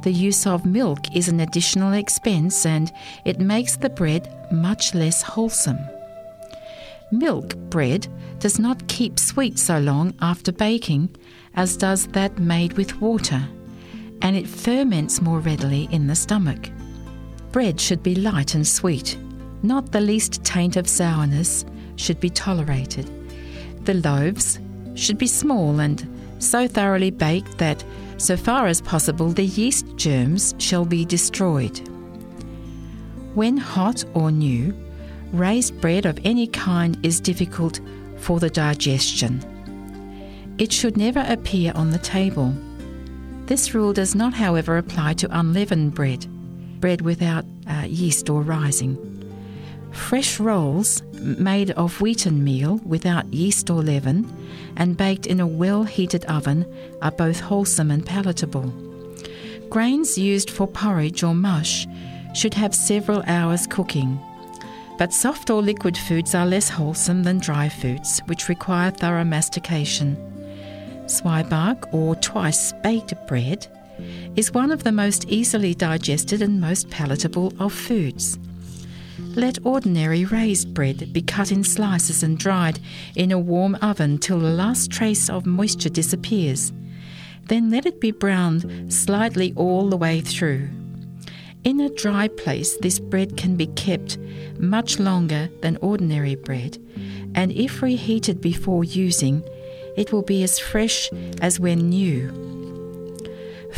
The 0.08 0.14
use 0.14 0.48
of 0.48 0.66
milk 0.66 1.14
is 1.14 1.28
an 1.28 1.42
additional 1.42 1.92
expense 1.92 2.66
and 2.66 2.90
it 3.26 3.42
makes 3.42 3.76
the 3.76 3.90
bread 3.90 4.34
much 4.54 4.96
less 4.96 5.22
wholesome. 5.22 5.80
Milk 7.12 7.58
bread 7.70 8.08
does 8.40 8.58
not 8.58 8.88
keep 8.88 9.20
sweet 9.20 9.60
so 9.60 9.80
long 9.80 10.14
after 10.22 10.54
baking 10.54 11.14
as 11.56 11.76
does 11.76 12.08
that 12.14 12.40
made 12.40 12.78
with 12.78 13.02
water, 13.02 13.46
and 14.22 14.38
it 14.38 14.48
ferments 14.48 15.22
more 15.22 15.42
readily 15.42 15.90
in 15.92 16.08
the 16.08 16.16
stomach. 16.16 16.70
Bread 17.52 17.78
should 17.78 18.02
be 18.02 18.16
light 18.16 18.56
and 18.56 18.66
sweet, 18.66 19.18
not 19.62 19.92
the 19.92 20.00
least 20.00 20.42
taint 20.46 20.78
of 20.78 20.88
sourness 20.88 21.66
should 21.98 22.22
be 22.22 22.30
tolerated. 22.30 23.12
The 23.84 23.96
loaves 23.96 24.58
should 24.96 25.18
be 25.18 25.28
small 25.28 25.82
and 25.82 26.08
so 26.40 26.66
thoroughly 26.66 27.12
baked 27.12 27.58
that, 27.58 27.84
so 28.18 28.36
far 28.36 28.68
as 28.68 28.82
possible, 28.82 29.30
the 29.30 29.46
yeast 29.46 29.86
germs 29.96 30.56
shall 30.58 30.86
be 30.86 31.06
destroyed. 31.06 31.78
When 33.36 33.58
hot 33.58 34.04
or 34.14 34.32
new, 34.32 34.76
raised 35.32 35.80
bread 35.80 36.06
of 36.06 36.20
any 36.24 36.48
kind 36.48 36.98
is 37.06 37.20
difficult 37.20 37.80
for 38.18 38.40
the 38.40 38.50
digestion. 38.50 39.44
It 40.58 40.72
should 40.72 40.98
never 40.98 41.24
appear 41.28 41.72
on 41.76 41.92
the 41.92 42.00
table. 42.00 42.54
This 43.46 43.74
rule 43.74 43.94
does 43.94 44.16
not, 44.16 44.34
however, 44.34 44.78
apply 44.78 45.14
to 45.14 45.40
unleavened 45.40 45.94
bread, 45.94 46.26
bread 46.82 47.02
without 47.02 47.46
uh, 47.70 47.86
yeast 47.88 48.30
or 48.30 48.42
rising. 48.42 48.98
Fresh 49.92 50.40
rolls 50.40 51.02
made 51.14 51.72
of 51.72 52.00
wheaten 52.00 52.44
meal 52.44 52.80
without 52.86 53.34
yeast 53.34 53.70
or 53.70 53.82
leaven 53.82 54.32
and 54.78 54.98
baked 54.98 55.26
in 55.26 55.40
a 55.40 55.48
well 55.48 55.84
heated 55.84 56.26
oven 56.26 56.66
are 57.02 57.12
both 57.12 57.40
wholesome 57.40 57.92
and 57.92 58.06
palatable. 58.06 58.74
Grains 59.70 60.18
used 60.18 60.50
for 60.50 60.68
porridge 60.68 61.24
or 61.24 61.34
mush 61.34 61.86
should 62.34 62.54
have 62.54 62.74
several 62.74 63.24
hours 63.28 63.68
cooking. 63.68 64.20
But 64.98 65.14
soft 65.14 65.50
or 65.50 65.62
liquid 65.62 65.98
foods 65.98 66.34
are 66.34 66.46
less 66.46 66.70
wholesome 66.70 67.24
than 67.24 67.40
dry 67.40 67.70
foods, 67.70 68.20
which 68.26 68.50
require 68.50 68.92
thorough 68.92 69.24
mastication. 69.24 70.16
Zwieback 71.06 71.94
or 71.94 72.16
twice 72.16 72.74
baked 72.84 73.14
bread 73.28 73.68
is 74.36 74.54
one 74.54 74.72
of 74.72 74.84
the 74.84 74.92
most 74.92 75.26
easily 75.30 75.74
digested 75.74 76.42
and 76.42 76.60
most 76.60 76.90
palatable 76.90 77.54
of 77.60 77.74
foods. 77.74 78.38
Let 79.38 79.64
ordinary 79.64 80.26
raised 80.26 80.74
bread 80.74 81.14
be 81.14 81.22
cut 81.22 81.52
in 81.52 81.64
slices 81.64 82.24
and 82.24 82.40
dried 82.40 82.80
in 83.16 83.32
a 83.32 83.38
warm 83.38 83.78
oven 83.84 84.18
till 84.18 84.40
the 84.40 84.50
last 84.50 84.90
trace 84.90 85.30
of 85.30 85.46
moisture 85.46 85.90
disappears. 85.90 86.74
Then 87.48 87.70
let 87.70 87.86
it 87.86 88.02
be 88.02 88.10
browned 88.10 88.92
slightly 88.92 89.54
all 89.56 89.90
the 89.90 89.96
way 89.96 90.22
through. 90.22 90.70
In 91.64 91.82
a 91.82 91.90
dry 91.90 92.30
place, 92.30 92.78
this 92.78 92.98
bread 92.98 93.38
can 93.38 93.56
be 93.56 93.68
kept 93.68 94.18
much 94.58 94.98
longer 94.98 95.50
than 95.62 95.78
ordinary 95.82 96.34
bread, 96.34 96.80
and 97.36 97.52
if 97.52 97.84
reheated 97.84 98.42
before 98.42 98.86
using, 98.86 99.44
it 99.96 100.12
will 100.12 100.24
be 100.24 100.42
as 100.42 100.58
fresh 100.58 101.12
as 101.44 101.60
when 101.60 101.90
new. 101.90 103.16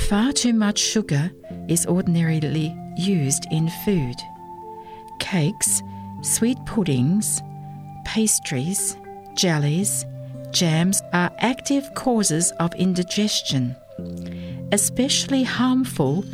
Far 0.08 0.32
too 0.32 0.54
much 0.54 0.80
sugar 0.80 1.32
is 1.68 1.86
ordinarily 1.86 2.74
used 2.96 3.46
in 3.52 3.70
food 3.84 4.16
cakes, 5.20 5.82
sweet 6.22 6.58
puddings, 6.66 7.42
pastries, 8.06 8.98
jellies, 9.36 10.06
jams 10.52 11.02
are 11.14 11.32
active 11.40 11.94
causes 11.94 12.52
of 12.60 12.74
indigestion. 12.76 13.76
Especially 14.72 15.44
harmful 15.44 16.26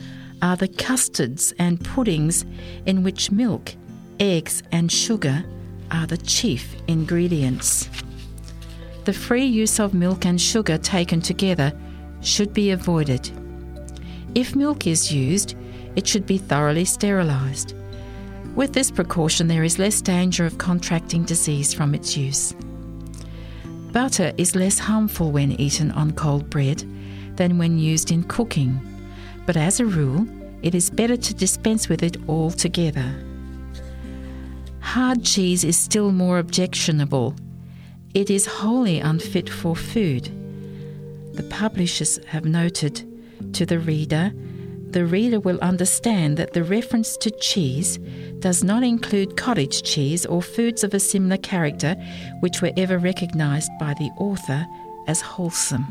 are 0.42 0.56
the 0.56 0.68
custards 0.68 1.54
and 1.60 1.84
puddings 1.84 2.46
in 2.86 3.04
which 3.04 3.32
milk, 3.32 3.76
eggs, 4.20 4.64
and 4.72 4.92
sugar 4.92 5.44
are 5.92 6.08
the 6.08 6.18
chief 6.18 6.76
ingredients. 6.88 7.90
The 9.06 9.14
free 9.14 9.46
use 9.46 9.80
of 9.80 9.94
milk 9.94 10.26
and 10.26 10.40
sugar 10.42 10.78
taken 10.78 11.22
together 11.22 11.74
should 12.22 12.54
be 12.54 12.72
avoided. 12.72 13.30
If 14.34 14.56
milk 14.56 14.88
is 14.88 15.12
used, 15.12 15.56
it 15.96 16.08
should 16.08 16.26
be 16.26 16.38
thoroughly 16.38 16.86
sterilised. 16.86 17.76
With 18.56 18.72
this 18.72 18.90
precaution, 18.90 19.48
there 19.48 19.66
is 19.66 19.80
less 19.80 20.02
danger 20.02 20.46
of 20.46 20.58
contracting 20.58 21.26
disease 21.26 21.74
from 21.74 21.94
its 21.94 22.16
use. 22.16 22.56
Butter 23.92 24.32
is 24.38 24.56
less 24.56 24.80
harmful 24.80 25.32
when 25.32 25.60
eaten 25.60 25.92
on 25.92 26.14
cold 26.14 26.50
bread 26.50 26.86
than 27.36 27.58
when 27.58 27.78
used 27.78 28.12
in 28.12 28.24
cooking, 28.24 28.80
but 29.46 29.58
as 29.58 29.82
a 29.82 29.86
rule, 29.86 30.26
it 30.62 30.74
is 30.74 30.90
better 30.90 31.18
to 31.18 31.34
dispense 31.34 31.90
with 31.90 32.02
it 32.02 32.16
altogether. 32.30 33.14
Hard 34.80 35.26
cheese 35.26 35.66
is 35.66 35.78
still 35.78 36.14
more 36.14 36.40
objectionable. 36.40 37.36
It 38.14 38.30
is 38.30 38.46
wholly 38.46 39.02
unfit 39.02 39.50
for 39.50 39.76
food. 39.76 40.32
The 41.34 41.44
publishers 41.44 42.24
have 42.28 42.46
noted 42.46 43.04
to 43.54 43.66
the 43.66 43.80
reader 43.80 44.32
the 44.96 45.06
reader 45.06 45.42
will 45.42 45.60
understand 45.60 46.38
that 46.38 46.54
the 46.54 46.64
reference 46.64 47.18
to 47.18 47.30
cheese 47.30 47.98
does 48.40 48.64
not 48.64 48.82
include 48.82 49.36
cottage 49.36 49.84
cheese 49.84 50.26
or 50.26 50.42
foods 50.42 50.86
of 50.86 50.94
a 50.94 51.00
similar 51.02 51.36
character 51.36 51.96
which 52.40 52.62
were 52.62 52.72
ever 52.78 52.98
recognised 52.98 53.70
by 53.78 53.94
the 53.96 54.10
author 54.18 54.66
as 55.08 55.20
wholesome. 55.20 55.86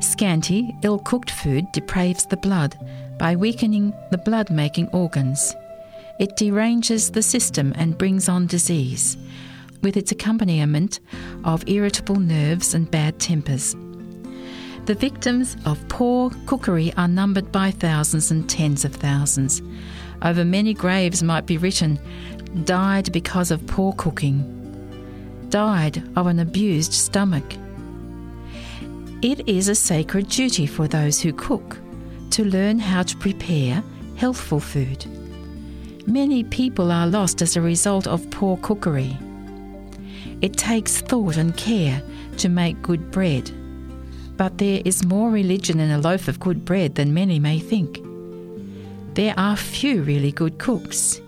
Scanty, 0.00 0.76
ill 0.82 0.98
cooked 0.98 1.30
food 1.30 1.64
depraves 1.72 2.28
the 2.28 2.36
blood 2.36 2.76
by 3.18 3.34
weakening 3.34 3.94
the 4.10 4.18
blood 4.18 4.50
making 4.50 4.88
organs. 4.88 5.54
It 6.20 6.36
deranges 6.36 7.12
the 7.12 7.22
system 7.22 7.72
and 7.74 7.96
brings 7.96 8.28
on 8.28 8.48
disease, 8.48 9.16
with 9.80 9.96
its 9.96 10.12
accompaniment 10.12 11.00
of 11.44 11.66
irritable 11.66 12.16
nerves 12.16 12.74
and 12.74 12.90
bad 12.90 13.18
tempers. 13.18 13.74
The 14.84 14.94
victims 14.94 15.56
of 15.64 15.86
poor 15.88 16.30
cookery 16.46 16.92
are 16.96 17.06
numbered 17.06 17.52
by 17.52 17.70
thousands 17.70 18.32
and 18.32 18.50
tens 18.50 18.84
of 18.84 18.92
thousands. 18.92 19.62
Over 20.22 20.44
many 20.44 20.74
graves 20.74 21.22
might 21.22 21.46
be 21.46 21.56
written, 21.56 22.00
died 22.64 23.12
because 23.12 23.52
of 23.52 23.64
poor 23.68 23.92
cooking, 23.92 24.42
died 25.50 26.02
of 26.16 26.26
an 26.26 26.40
abused 26.40 26.94
stomach. 26.94 27.44
It 29.22 29.48
is 29.48 29.68
a 29.68 29.76
sacred 29.76 30.28
duty 30.28 30.66
for 30.66 30.88
those 30.88 31.20
who 31.20 31.32
cook 31.32 31.78
to 32.30 32.44
learn 32.44 32.80
how 32.80 33.04
to 33.04 33.16
prepare 33.18 33.84
healthful 34.16 34.58
food. 34.58 35.06
Many 36.08 36.42
people 36.42 36.90
are 36.90 37.06
lost 37.06 37.40
as 37.40 37.54
a 37.56 37.60
result 37.60 38.08
of 38.08 38.28
poor 38.32 38.56
cookery. 38.56 39.16
It 40.40 40.56
takes 40.56 41.00
thought 41.02 41.36
and 41.36 41.56
care 41.56 42.02
to 42.38 42.48
make 42.48 42.82
good 42.82 43.12
bread 43.12 43.48
but 44.42 44.58
there 44.58 44.82
is 44.84 45.04
more 45.04 45.30
religion 45.30 45.78
in 45.78 45.92
a 45.92 45.98
loaf 45.98 46.26
of 46.26 46.40
good 46.40 46.64
bread 46.64 46.96
than 46.96 47.14
many 47.14 47.38
may 47.38 47.60
think. 47.60 48.00
There 49.14 49.34
are 49.36 49.56
few 49.56 50.02
really 50.02 50.32
good 50.32 50.58
cooks. 50.58 51.20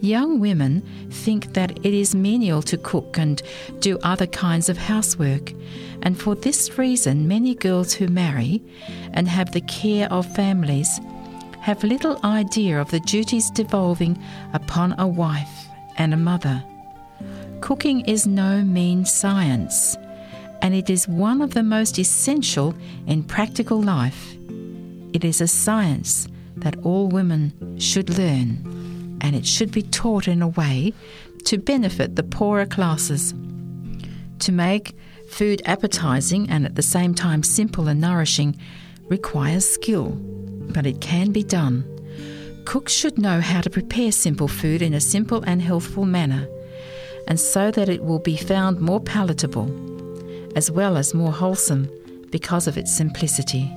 Young 0.00 0.40
women 0.40 0.82
think 1.08 1.54
that 1.54 1.78
it 1.86 1.94
is 1.94 2.16
menial 2.16 2.62
to 2.62 2.78
cook 2.78 3.16
and 3.16 3.40
do 3.78 3.96
other 4.02 4.26
kinds 4.26 4.68
of 4.68 4.76
housework, 4.76 5.52
and 6.02 6.20
for 6.20 6.34
this 6.34 6.76
reason, 6.76 7.28
many 7.28 7.54
girls 7.54 7.92
who 7.92 8.08
marry 8.08 8.60
and 9.12 9.28
have 9.28 9.52
the 9.52 9.60
care 9.60 10.12
of 10.12 10.26
families 10.34 10.98
have 11.60 11.84
little 11.84 12.18
idea 12.24 12.80
of 12.80 12.90
the 12.90 13.06
duties 13.06 13.52
devolving 13.52 14.20
upon 14.52 14.96
a 14.98 15.06
wife 15.06 15.68
and 15.96 16.12
a 16.12 16.16
mother. 16.16 16.60
Cooking 17.60 18.00
is 18.00 18.26
no 18.26 18.64
mean 18.64 19.04
science 19.04 19.96
and 20.62 20.74
it 20.74 20.90
is 20.90 21.08
one 21.08 21.40
of 21.42 21.54
the 21.54 21.62
most 21.62 21.98
essential 21.98 22.74
in 23.06 23.22
practical 23.22 23.80
life. 23.80 24.36
It 25.12 25.24
is 25.24 25.40
a 25.40 25.48
science 25.48 26.28
that 26.56 26.76
all 26.84 27.08
women 27.08 27.78
should 27.78 28.18
learn, 28.18 29.18
and 29.20 29.34
it 29.34 29.46
should 29.46 29.70
be 29.70 29.82
taught 29.82 30.28
in 30.28 30.42
a 30.42 30.48
way 30.48 30.92
to 31.44 31.58
benefit 31.58 32.16
the 32.16 32.22
poorer 32.22 32.66
classes. 32.66 33.34
To 34.40 34.52
make 34.52 34.96
food 35.30 35.62
appetizing 35.64 36.48
and 36.50 36.64
at 36.64 36.74
the 36.74 36.82
same 36.82 37.14
time 37.14 37.42
simple 37.42 37.88
and 37.88 38.00
nourishing 38.00 38.56
requires 39.08 39.68
skill, 39.68 40.10
but 40.74 40.86
it 40.86 41.00
can 41.00 41.32
be 41.32 41.42
done. 41.42 41.84
Cooks 42.64 42.92
should 42.92 43.18
know 43.18 43.40
how 43.40 43.60
to 43.60 43.70
prepare 43.70 44.10
simple 44.10 44.48
food 44.48 44.82
in 44.82 44.92
a 44.94 45.00
simple 45.00 45.42
and 45.46 45.62
healthful 45.62 46.04
manner, 46.04 46.48
and 47.28 47.38
so 47.38 47.70
that 47.70 47.88
it 47.88 48.04
will 48.04 48.18
be 48.18 48.36
found 48.36 48.80
more 48.80 49.00
palatable 49.00 49.66
as 50.56 50.70
well 50.70 50.96
as 50.96 51.14
more 51.14 51.32
wholesome 51.32 51.88
because 52.30 52.66
of 52.66 52.76
its 52.76 52.92
simplicity. 52.92 53.72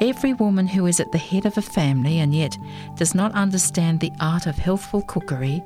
Every 0.00 0.32
woman 0.32 0.66
who 0.66 0.86
is 0.86 0.98
at 0.98 1.12
the 1.12 1.18
head 1.18 1.46
of 1.46 1.56
a 1.56 1.62
family 1.62 2.18
and 2.18 2.34
yet 2.34 2.56
does 2.96 3.14
not 3.14 3.32
understand 3.34 4.00
the 4.00 4.10
art 4.20 4.46
of 4.46 4.56
healthful 4.56 5.02
cookery 5.02 5.62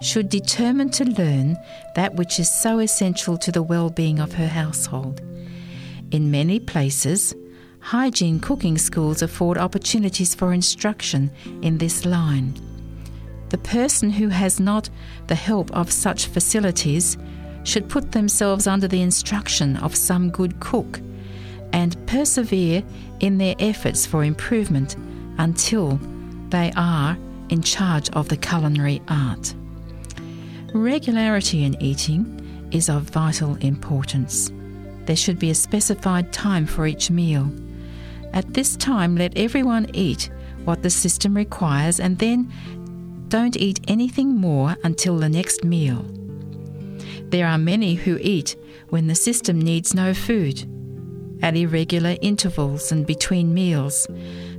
should 0.00 0.28
determine 0.28 0.90
to 0.90 1.04
learn 1.04 1.56
that 1.94 2.14
which 2.14 2.40
is 2.40 2.50
so 2.50 2.80
essential 2.80 3.36
to 3.38 3.52
the 3.52 3.62
well 3.62 3.90
being 3.90 4.18
of 4.18 4.32
her 4.32 4.48
household. 4.48 5.20
In 6.10 6.30
many 6.30 6.58
places, 6.58 7.34
hygiene 7.80 8.40
cooking 8.40 8.78
schools 8.78 9.22
afford 9.22 9.58
opportunities 9.58 10.34
for 10.34 10.52
instruction 10.52 11.30
in 11.62 11.78
this 11.78 12.04
line. 12.04 12.54
The 13.50 13.58
person 13.58 14.10
who 14.10 14.28
has 14.28 14.58
not 14.58 14.88
the 15.26 15.34
help 15.34 15.70
of 15.72 15.92
such 15.92 16.26
facilities 16.26 17.16
should 17.68 17.88
put 17.88 18.12
themselves 18.12 18.66
under 18.66 18.88
the 18.88 19.02
instruction 19.02 19.76
of 19.76 19.94
some 19.94 20.30
good 20.30 20.58
cook 20.58 21.00
and 21.74 21.96
persevere 22.06 22.82
in 23.20 23.36
their 23.36 23.54
efforts 23.58 24.06
for 24.06 24.24
improvement 24.24 24.96
until 25.36 26.00
they 26.48 26.72
are 26.76 27.18
in 27.50 27.60
charge 27.60 28.08
of 28.10 28.28
the 28.30 28.36
culinary 28.38 29.02
art. 29.08 29.54
Regularity 30.72 31.64
in 31.64 31.80
eating 31.82 32.68
is 32.72 32.88
of 32.88 33.02
vital 33.02 33.56
importance. 33.56 34.50
There 35.04 35.16
should 35.16 35.38
be 35.38 35.50
a 35.50 35.54
specified 35.54 36.32
time 36.32 36.64
for 36.64 36.86
each 36.86 37.10
meal. 37.10 37.50
At 38.32 38.54
this 38.54 38.76
time, 38.76 39.14
let 39.16 39.36
everyone 39.36 39.90
eat 39.92 40.30
what 40.64 40.82
the 40.82 40.90
system 40.90 41.34
requires 41.34 42.00
and 42.00 42.18
then 42.18 42.50
don't 43.28 43.56
eat 43.56 43.80
anything 43.88 44.36
more 44.36 44.74
until 44.84 45.18
the 45.18 45.28
next 45.28 45.64
meal. 45.64 46.17
There 47.30 47.46
are 47.46 47.58
many 47.58 47.94
who 47.94 48.18
eat 48.20 48.56
when 48.88 49.06
the 49.06 49.14
system 49.14 49.60
needs 49.60 49.94
no 49.94 50.14
food, 50.14 50.64
at 51.42 51.56
irregular 51.56 52.16
intervals 52.22 52.90
and 52.90 53.06
between 53.06 53.52
meals, 53.52 54.06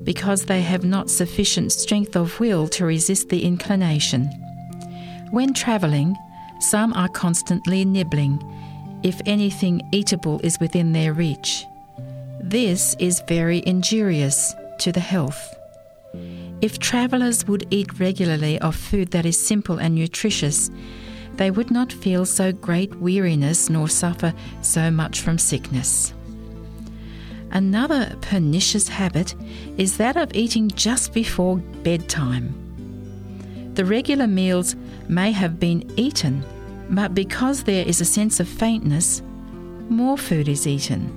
because 0.03 0.45
they 0.45 0.61
have 0.61 0.83
not 0.83 1.09
sufficient 1.09 1.71
strength 1.71 2.15
of 2.15 2.39
will 2.39 2.67
to 2.69 2.85
resist 2.85 3.29
the 3.29 3.43
inclination. 3.43 4.29
When 5.31 5.53
travelling, 5.53 6.15
some 6.59 6.93
are 6.93 7.09
constantly 7.09 7.85
nibbling, 7.85 8.39
if 9.03 9.19
anything 9.25 9.81
eatable 9.91 10.39
is 10.43 10.59
within 10.59 10.93
their 10.93 11.13
reach. 11.13 11.65
This 12.41 12.95
is 12.99 13.23
very 13.27 13.63
injurious 13.65 14.53
to 14.79 14.91
the 14.91 14.99
health. 14.99 15.55
If 16.61 16.79
travellers 16.79 17.47
would 17.47 17.65
eat 17.69 17.99
regularly 17.99 18.59
of 18.59 18.75
food 18.75 19.11
that 19.11 19.25
is 19.25 19.39
simple 19.39 19.77
and 19.77 19.95
nutritious, 19.95 20.69
they 21.39 21.51
would 21.51 21.71
not 21.71 21.93
feel 21.93 22.25
so 22.25 22.51
great 22.51 22.93
weariness 22.95 23.69
nor 23.69 23.87
suffer 23.87 24.33
so 24.61 24.91
much 24.91 25.21
from 25.21 25.37
sickness. 25.37 26.13
Another 27.51 28.13
pernicious 28.19 28.89
habit 28.89 29.35
is 29.77 29.95
that 29.95 30.17
of 30.17 30.35
eating 30.35 30.67
just 30.67 31.13
before 31.13 31.55
bedtime. 31.81 32.53
The 33.75 33.85
regular 33.85 34.27
meals 34.27 34.75
may 35.07 35.31
have 35.31 35.61
been 35.61 35.89
eaten, 35.97 36.43
but 36.89 37.15
because 37.15 37.63
there 37.63 37.87
is 37.87 38.01
a 38.01 38.05
sense 38.05 38.41
of 38.41 38.47
faintness, 38.49 39.21
more 39.87 40.17
food 40.17 40.49
is 40.49 40.67
eaten. 40.67 41.07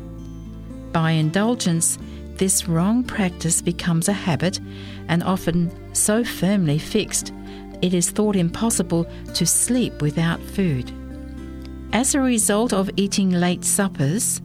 By 0.93 1.11
indulgence, 1.11 1.99
this 2.37 2.68
wrong 2.68 3.03
practice 3.03 3.61
becomes 3.61 4.09
a 4.09 4.12
habit 4.12 4.61
and 5.09 5.25
often 5.25 5.73
so 5.97 6.23
firmly 6.23 6.79
fixed 6.79 7.33
it 7.83 7.93
is 7.93 8.11
thought 8.11 8.37
impossible 8.37 9.07
to 9.35 9.45
sleep 9.45 10.01
without 10.01 10.41
food. 10.41 10.91
As 11.93 12.14
a 12.14 12.20
result 12.20 12.72
of 12.72 12.89
eating 12.97 13.30
late 13.30 13.64
suppers, 13.64 14.41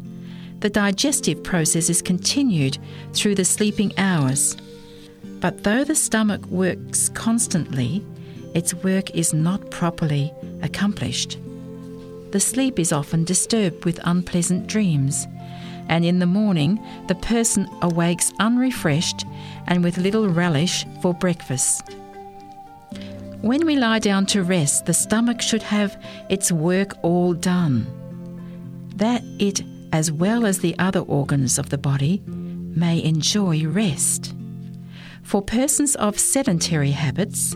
the 0.60 0.70
digestive 0.70 1.44
process 1.44 1.90
is 1.90 2.02
continued 2.02 2.78
through 3.14 3.36
the 3.36 3.46
sleeping 3.46 3.94
hours. 3.98 4.58
But 5.40 5.64
though 5.64 5.84
the 5.84 5.96
stomach 5.96 6.46
works 6.48 7.10
constantly, 7.10 8.04
its 8.56 8.74
work 8.74 9.12
is 9.16 9.34
not 9.34 9.70
properly 9.70 10.34
accomplished. 10.64 11.38
The 12.32 12.40
sleep 12.40 12.80
is 12.80 12.92
often 12.92 13.24
disturbed 13.24 13.86
with 13.86 14.00
unpleasant 14.04 14.68
dreams, 14.68 15.28
and 15.90 16.04
in 16.04 16.20
the 16.20 16.26
morning 16.26 16.84
the 17.08 17.16
person 17.16 17.70
awakes 17.82 18.34
unrefreshed 18.40 19.26
and 19.68 19.84
with 19.84 19.98
little 19.98 20.28
relish 20.28 20.86
for 21.02 21.14
breakfast. 21.14 21.84
When 23.48 23.66
we 23.66 23.78
lie 23.78 24.00
down 24.00 24.26
to 24.26 24.44
rest, 24.44 24.88
the 24.88 24.94
stomach 24.94 25.42
should 25.42 25.64
have 25.64 26.04
its 26.28 26.52
work 26.52 26.98
all 27.02 27.32
done, 27.34 27.88
that 28.98 29.24
it 29.40 29.62
as 29.94 30.12
well 30.12 30.46
as 30.46 30.60
the 30.60 30.78
other 30.80 31.00
organs 31.00 31.58
of 31.58 31.70
the 31.70 31.78
body, 31.78 32.22
may 32.28 33.02
enjoy 33.02 33.66
rest. 33.66 34.36
For 35.24 35.42
persons 35.42 35.96
of 35.96 36.20
sedentary 36.20 36.92
habits, 36.92 37.56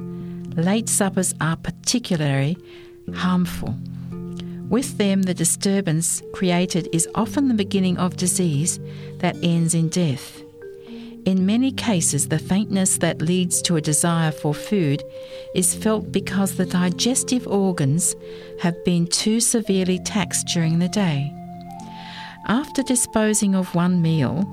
late 0.56 0.88
suppers 0.88 1.36
are 1.42 1.58
particularly 1.58 2.58
harmful. 3.14 3.76
With 4.70 4.98
them, 4.98 5.24
the 5.24 5.34
disturbance 5.34 6.24
created 6.32 6.88
is 6.94 7.06
often 7.16 7.50
the 7.50 7.54
beginning 7.54 7.98
of 7.98 8.16
disease 8.16 8.80
that 9.18 9.36
ends 9.44 9.74
in 9.74 9.90
death. 9.90 10.42
In 11.26 11.46
many 11.46 11.72
cases, 11.72 12.28
the 12.28 12.40
faintness 12.40 12.98
that 12.98 13.22
leads 13.22 13.62
to 13.64 13.76
a 13.76 13.82
desire 13.82 14.32
for 14.32 14.56
food 14.56 15.04
is 15.54 15.76
felt 15.76 16.12
because 16.12 16.56
the 16.56 16.66
digestive 16.66 17.48
organs 17.48 18.16
have 18.60 18.84
been 18.84 19.06
too 19.06 19.40
severely 19.40 20.00
taxed 20.00 20.48
during 20.48 20.80
the 20.80 20.90
day. 20.90 21.32
After 22.48 22.82
disposing 22.82 23.54
of 23.54 23.76
one 23.76 24.02
meal, 24.02 24.48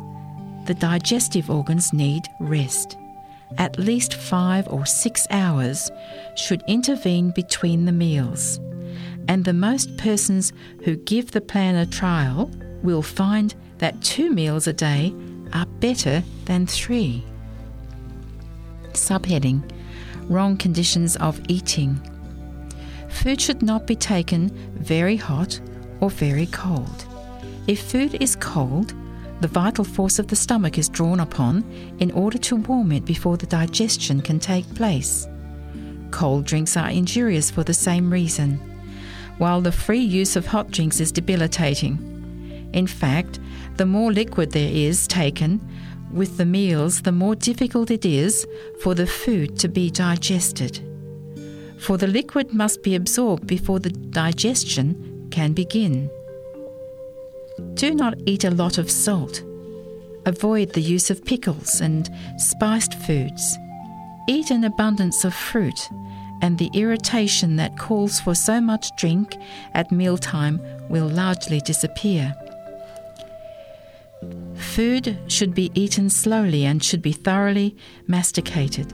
the 0.66 0.74
digestive 0.74 1.49
organs 1.49 1.95
need 1.95 2.24
rest. 2.39 2.99
At 3.57 3.78
least 3.78 4.12
five 4.12 4.69
or 4.69 4.85
six 4.85 5.27
hours 5.31 5.90
should 6.36 6.62
intervene 6.69 7.31
between 7.31 7.86
the 7.86 7.93
meals, 7.93 8.61
and 9.27 9.43
the 9.43 9.55
most 9.55 9.97
persons 9.97 10.53
who 10.85 10.97
give 10.97 11.31
the 11.31 11.40
plan 11.40 11.77
a 11.77 11.86
trial 11.86 12.51
will 12.82 13.03
find 13.03 13.55
that 13.78 14.03
two 14.03 14.31
meals 14.31 14.66
a 14.66 14.74
day 14.74 15.15
are 15.53 15.66
better 15.81 16.23
than 16.47 16.66
three. 16.66 17.25
Subheading 18.93 19.62
Wrong 20.29 20.59
conditions 20.59 21.16
of 21.16 21.41
eating. 21.49 21.99
Food 23.09 23.41
should 23.41 23.62
not 23.62 23.87
be 23.87 23.97
taken 23.97 24.51
very 24.75 25.16
hot 25.16 25.59
or 26.01 26.11
very 26.11 26.47
cold. 26.47 27.07
If 27.66 27.81
food 27.81 28.16
is 28.20 28.37
cold, 28.37 28.93
the 29.41 29.49
vital 29.49 29.85
force 29.85 30.19
of 30.19 30.29
the 30.29 30.37
stomach 30.37 30.77
is 30.77 30.89
drawn 30.89 31.20
upon 31.20 31.65
in 31.99 32.11
order 32.11 32.37
to 32.39 32.57
warm 32.57 32.93
it 32.93 33.07
before 33.07 33.39
the 33.39 33.47
digestion 33.47 34.20
can 34.20 34.39
take 34.39 34.75
place. 34.75 35.27
Cold 36.11 36.45
drinks 36.45 36.77
are 36.77 36.91
injurious 36.91 37.51
for 37.51 37.65
the 37.65 37.75
same 37.75 38.12
reason, 38.12 38.61
while 39.39 39.62
the 39.62 39.73
free 39.73 40.01
use 40.01 40.37
of 40.37 40.47
hot 40.47 40.70
drinks 40.70 41.01
is 41.01 41.12
debilitating. 41.12 42.69
In 42.75 42.87
fact, 42.87 43.39
the 43.78 43.86
more 43.86 44.12
liquid 44.12 44.50
there 44.50 44.70
is 44.70 45.06
taken 45.06 45.60
with 46.12 46.36
the 46.36 46.44
meals, 46.44 47.02
the 47.02 47.12
more 47.12 47.36
difficult 47.36 47.90
it 47.90 48.05
is 48.05 48.46
for 48.82 48.94
the 48.94 49.06
food 49.06 49.59
to 49.60 49.68
be 49.68 49.88
digested. 49.88 50.80
For 51.78 51.96
the 51.96 52.09
liquid 52.09 52.52
must 52.52 52.82
be 52.82 52.96
absorbed 52.96 53.46
before 53.46 53.78
the 53.78 53.90
digestion 53.90 55.28
can 55.30 55.52
begin. 55.52 56.10
Do 57.74 57.94
not 57.94 58.14
eat 58.26 58.42
a 58.42 58.50
lot 58.50 58.78
of 58.78 58.90
salt. 58.90 59.42
Avoid 60.26 60.72
the 60.72 60.82
use 60.82 61.09
of 61.09 61.24
pickles 61.24 61.80
and 61.80 62.10
spiced 62.36 62.94
foods. 62.94 63.56
Eat 64.28 64.50
an 64.50 64.64
abundance 64.64 65.24
of 65.24 65.32
fruit, 65.32 65.88
and 66.42 66.59
the 66.59 66.70
irritation 66.74 67.56
that 67.56 67.78
calls 67.78 68.18
for 68.18 68.34
so 68.34 68.60
much 68.60 68.90
drink 68.96 69.36
at 69.74 69.92
mealtime 69.92 70.60
will 70.88 71.09
largely 71.09 71.60
disappear. 71.60 72.34
Food 74.57 75.16
should 75.28 75.55
be 75.55 75.70
eaten 75.74 76.11
slowly 76.11 76.65
and 76.65 76.82
should 76.82 77.03
be 77.03 77.12
thoroughly 77.12 77.77
masticated. 78.07 78.93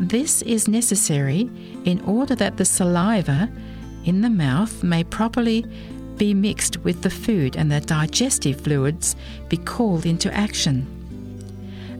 This 0.00 0.42
is 0.42 0.68
necessary 0.68 1.48
in 1.84 2.00
order 2.02 2.34
that 2.34 2.56
the 2.56 2.64
saliva 2.64 3.50
in 4.04 4.20
the 4.20 4.30
mouth 4.30 4.82
may 4.82 5.04
properly 5.04 5.64
be 6.16 6.34
mixed 6.34 6.78
with 6.78 7.02
the 7.02 7.10
food 7.10 7.56
and 7.56 7.70
the 7.70 7.80
digestive 7.80 8.60
fluids 8.60 9.16
be 9.48 9.56
called 9.56 10.06
into 10.06 10.32
action. 10.32 10.86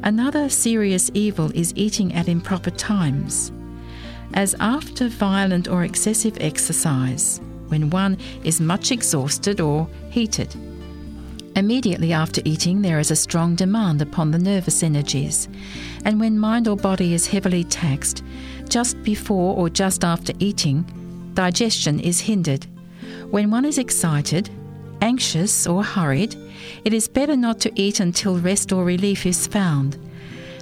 Another 0.03 0.49
serious 0.49 1.11
evil 1.15 1.51
is 1.55 1.73
eating 1.77 2.13
at 2.13 2.29
improper 2.29 2.71
times, 2.71 3.53
as 4.35 4.57
after 4.59 5.07
violent 5.07 5.69
or 5.69 5.85
excessive 5.85 6.37
exercise, 6.41 7.41
when 7.69 7.91
one 7.91 8.19
is 8.43 8.61
much 8.61 8.91
exhausted 8.91 9.61
or 9.61 9.89
heated. 10.11 10.53
Immediately 11.55 12.13
after 12.13 12.41
eating, 12.45 12.83
there 12.83 12.99
is 12.99 13.11
a 13.11 13.17
strong 13.17 13.55
demand 13.55 14.01
upon 14.01 14.31
the 14.31 14.39
nervous 14.39 14.83
energies, 14.83 15.49
and 16.05 16.19
when 16.19 16.39
mind 16.39 16.67
or 16.69 16.77
body 16.77 17.15
is 17.15 17.27
heavily 17.27 17.65
taxed, 17.65 18.25
just 18.69 19.03
before 19.03 19.57
or 19.57 19.69
just 19.69 20.05
after 20.05 20.33
eating, 20.39 20.85
digestion 21.35 22.01
is 22.01 22.21
hindered 22.21 22.67
when 23.33 23.51
one 23.51 23.65
is 23.65 23.79
excited, 23.79 24.51
anxious, 25.01 25.67
or 25.67 25.83
hurried, 25.83 26.37
it 26.85 26.93
is 26.93 27.09
better 27.09 27.35
not 27.35 27.61
to 27.61 27.73
eat 27.77 27.99
until 27.99 28.39
rest 28.39 28.73
or 28.73 28.85
relief 28.85 29.25
is 29.25 29.47
found. 29.47 29.97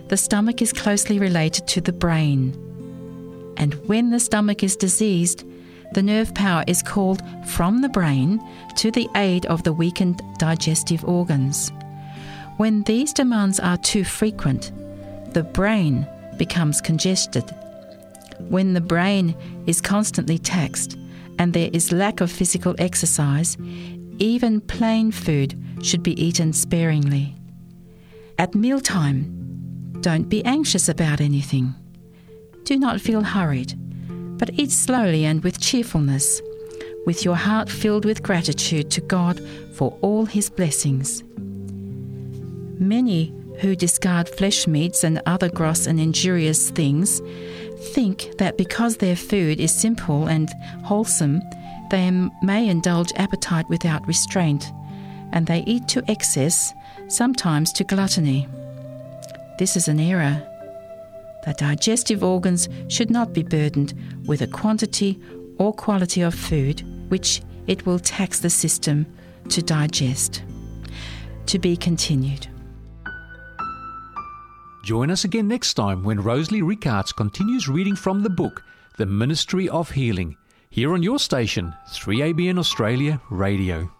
The 0.06 0.16
stomach 0.16 0.62
is 0.62 0.72
closely 0.72 1.18
related 1.18 1.66
to 1.66 1.80
the 1.80 1.92
brain. 1.92 2.54
And 3.56 3.74
when 3.88 4.10
the 4.10 4.20
stomach 4.20 4.62
is 4.62 4.76
diseased, 4.76 5.44
the 5.92 6.02
nerve 6.02 6.32
power 6.34 6.64
is 6.66 6.82
called 6.82 7.22
from 7.46 7.80
the 7.80 7.88
brain 7.88 8.40
to 8.76 8.90
the 8.90 9.08
aid 9.16 9.46
of 9.46 9.62
the 9.62 9.72
weakened 9.72 10.22
digestive 10.38 11.04
organs. 11.04 11.72
When 12.56 12.82
these 12.82 13.12
demands 13.12 13.58
are 13.58 13.76
too 13.78 14.04
frequent, 14.04 14.72
the 15.32 15.42
brain 15.42 16.06
becomes 16.36 16.80
congested. 16.80 17.44
When 18.38 18.74
the 18.74 18.80
brain 18.80 19.34
is 19.66 19.80
constantly 19.80 20.38
taxed, 20.38 20.96
and 21.38 21.52
there 21.52 21.70
is 21.72 21.92
lack 21.92 22.20
of 22.20 22.30
physical 22.30 22.74
exercise, 22.78 23.56
even 24.18 24.60
plain 24.60 25.10
food 25.10 25.58
should 25.82 26.02
be 26.02 26.20
eaten 26.22 26.52
sparingly. 26.52 27.34
At 28.38 28.54
mealtime, 28.54 29.36
Don't 30.00 30.30
be 30.30 30.42
anxious 30.46 30.88
about 30.88 31.20
anything. 31.20 31.74
Do 32.64 32.78
not 32.78 33.02
feel 33.02 33.22
hurried, 33.22 33.74
but 34.40 34.58
eat 34.58 34.72
slowly 34.72 35.26
and 35.26 35.44
with 35.44 35.60
cheerfulness, 35.60 36.40
with 37.04 37.24
your 37.26 37.36
heart 37.36 37.68
filled 37.68 38.06
with 38.06 38.22
gratitude 38.22 38.90
to 38.90 39.02
God 39.02 39.38
for 39.74 39.96
all 40.00 40.24
his 40.24 40.48
blessings. 40.48 41.22
Many 42.80 43.34
who 43.60 43.76
discard 43.76 44.30
flesh 44.30 44.66
meats 44.66 45.04
and 45.04 45.20
other 45.26 45.50
gross 45.50 45.86
and 45.86 46.00
injurious 46.00 46.70
things 46.70 47.20
think 47.92 48.38
that 48.38 48.56
because 48.56 48.96
their 48.96 49.14
food 49.14 49.60
is 49.60 49.72
simple 49.72 50.26
and 50.26 50.48
wholesome, 50.84 51.42
they 51.90 52.10
may 52.42 52.66
indulge 52.66 53.12
appetite 53.16 53.68
without 53.68 54.06
restraint, 54.06 54.72
and 55.32 55.46
they 55.46 55.62
eat 55.66 55.86
to 55.88 56.02
excess, 56.10 56.72
sometimes 57.08 57.72
to 57.74 57.84
gluttony. 57.84 58.48
This 59.58 59.76
is 59.76 59.86
an 59.88 60.00
error. 60.00 60.49
The 61.44 61.54
digestive 61.54 62.22
organs 62.22 62.68
should 62.88 63.10
not 63.10 63.32
be 63.32 63.42
burdened 63.42 63.94
with 64.26 64.42
a 64.42 64.46
quantity 64.46 65.20
or 65.58 65.72
quality 65.72 66.22
of 66.22 66.34
food 66.34 66.82
which 67.10 67.42
it 67.66 67.86
will 67.86 67.98
tax 67.98 68.40
the 68.40 68.50
system 68.50 69.06
to 69.48 69.62
digest. 69.62 70.42
To 71.46 71.58
be 71.58 71.76
continued. 71.76 72.46
Join 74.84 75.10
us 75.10 75.24
again 75.24 75.48
next 75.48 75.74
time 75.74 76.02
when 76.04 76.20
Rosalie 76.20 76.62
Ricards 76.62 77.12
continues 77.12 77.68
reading 77.68 77.96
from 77.96 78.22
the 78.22 78.30
book 78.30 78.62
The 78.96 79.06
Ministry 79.06 79.68
of 79.68 79.90
Healing, 79.90 80.36
here 80.70 80.92
on 80.94 81.02
your 81.02 81.18
station, 81.18 81.74
3ABN 81.90 82.58
Australia 82.58 83.20
Radio. 83.30 83.90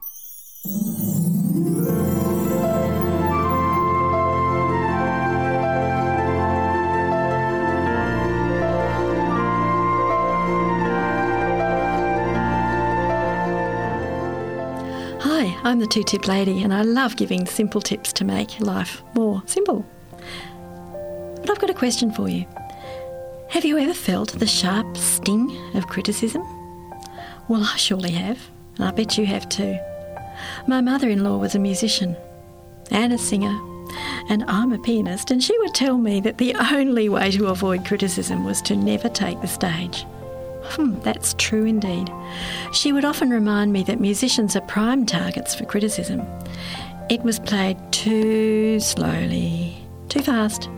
I'm 15.63 15.79
the 15.79 15.87
two 15.87 16.03
tip 16.03 16.27
lady, 16.27 16.63
and 16.63 16.73
I 16.73 16.83
love 16.83 17.17
giving 17.17 17.47
simple 17.47 17.83
tips 17.83 18.15
to 18.15 18.25
make 18.25 18.61
life 18.61 19.03
more 19.15 19.43
simple. 19.45 19.85
But 21.41 21.51
I've 21.51 21.59
got 21.59 21.69
a 21.69 21.75
question 21.75 22.11
for 22.11 22.29
you. 22.31 22.47
Have 23.51 23.65
you 23.65 23.77
ever 23.79 23.93
felt 23.93 24.39
the 24.39 24.47
sharp 24.47 24.97
sting 24.97 25.55
of 25.75 25.87
criticism? 25.89 26.43
Well, 27.49 27.63
I 27.63 27.77
surely 27.77 28.13
have, 28.13 28.39
and 28.77 28.87
I 28.87 28.91
bet 28.91 29.19
you 29.19 29.27
have 29.27 29.49
too. 29.49 29.79
My 30.67 30.81
mother 30.81 31.11
in 31.11 31.25
law 31.25 31.37
was 31.37 31.55
a 31.55 31.59
musician 31.59 32.17
and 32.91 33.13
a 33.13 33.19
singer, 33.19 33.59
and 34.31 34.45
I'm 34.49 34.73
a 34.73 34.79
pianist, 34.79 35.31
and 35.31 35.43
she 35.43 35.59
would 35.59 35.75
tell 35.75 35.99
me 35.99 36.21
that 36.21 36.39
the 36.39 36.55
only 36.55 37.09
way 37.11 37.31
to 37.33 37.49
avoid 37.49 37.85
criticism 37.85 38.45
was 38.45 38.63
to 38.63 38.77
never 38.77 39.11
take 39.11 39.41
the 39.43 39.49
stage. 39.49 40.07
Hmm, 40.71 41.01
that's 41.01 41.35
true 41.37 41.65
indeed. 41.65 42.11
She 42.73 42.93
would 42.93 43.05
often 43.05 43.31
remind 43.31 43.73
me 43.73 43.83
that 43.85 44.01
musicians 44.01 44.55
are 44.55 44.61
prime 44.63 45.05
targets 45.05 45.55
for 45.55 45.65
criticism. 45.65 46.23
It 47.11 47.23
was 47.23 47.41
played 47.41 47.77
too 47.93 48.79
slowly, 48.79 49.85
too 50.09 50.23
fast, 50.23 50.71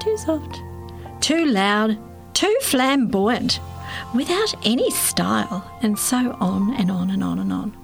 too 0.00 0.16
soft, 0.18 0.60
too 1.20 1.46
loud, 1.46 1.96
too 2.34 2.54
flamboyant, 2.60 3.58
without 4.14 4.54
any 4.66 4.90
style, 4.90 5.64
and 5.80 5.98
so 5.98 6.36
on 6.40 6.74
and 6.74 6.90
on 6.90 7.08
and 7.08 7.24
on 7.24 7.38
and 7.38 7.52
on. 7.52 7.76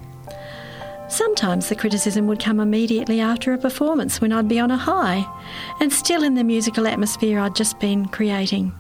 Sometimes 1.09 1.71
the 1.71 1.75
criticism 1.75 2.27
would 2.27 2.41
come 2.41 2.61
immediately 2.61 3.21
after 3.21 3.55
a 3.55 3.59
performance 3.59 4.21
when 4.21 4.33
I'd 4.33 4.49
be 4.49 4.61
on 4.61 4.71
a 4.71 4.77
high, 4.77 5.25
and 5.81 5.91
still 5.91 6.23
in 6.23 6.35
the 6.35 6.45
musical 6.45 6.87
atmosphere 6.87 7.41
I'd 7.41 7.57
just 7.57 7.81
been 7.81 8.05
creating. 8.07 8.75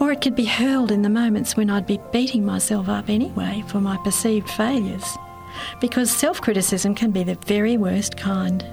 Or 0.00 0.12
it 0.12 0.20
could 0.20 0.36
be 0.36 0.44
hurled 0.44 0.92
in 0.92 1.02
the 1.02 1.08
moments 1.08 1.56
when 1.56 1.70
I'd 1.70 1.86
be 1.86 2.00
beating 2.12 2.44
myself 2.44 2.88
up 2.88 3.08
anyway 3.08 3.64
for 3.66 3.80
my 3.80 3.96
perceived 3.98 4.48
failures, 4.50 5.16
because 5.80 6.10
self 6.10 6.40
criticism 6.40 6.94
can 6.94 7.10
be 7.10 7.24
the 7.24 7.34
very 7.46 7.76
worst 7.76 8.16
kind. 8.16 8.64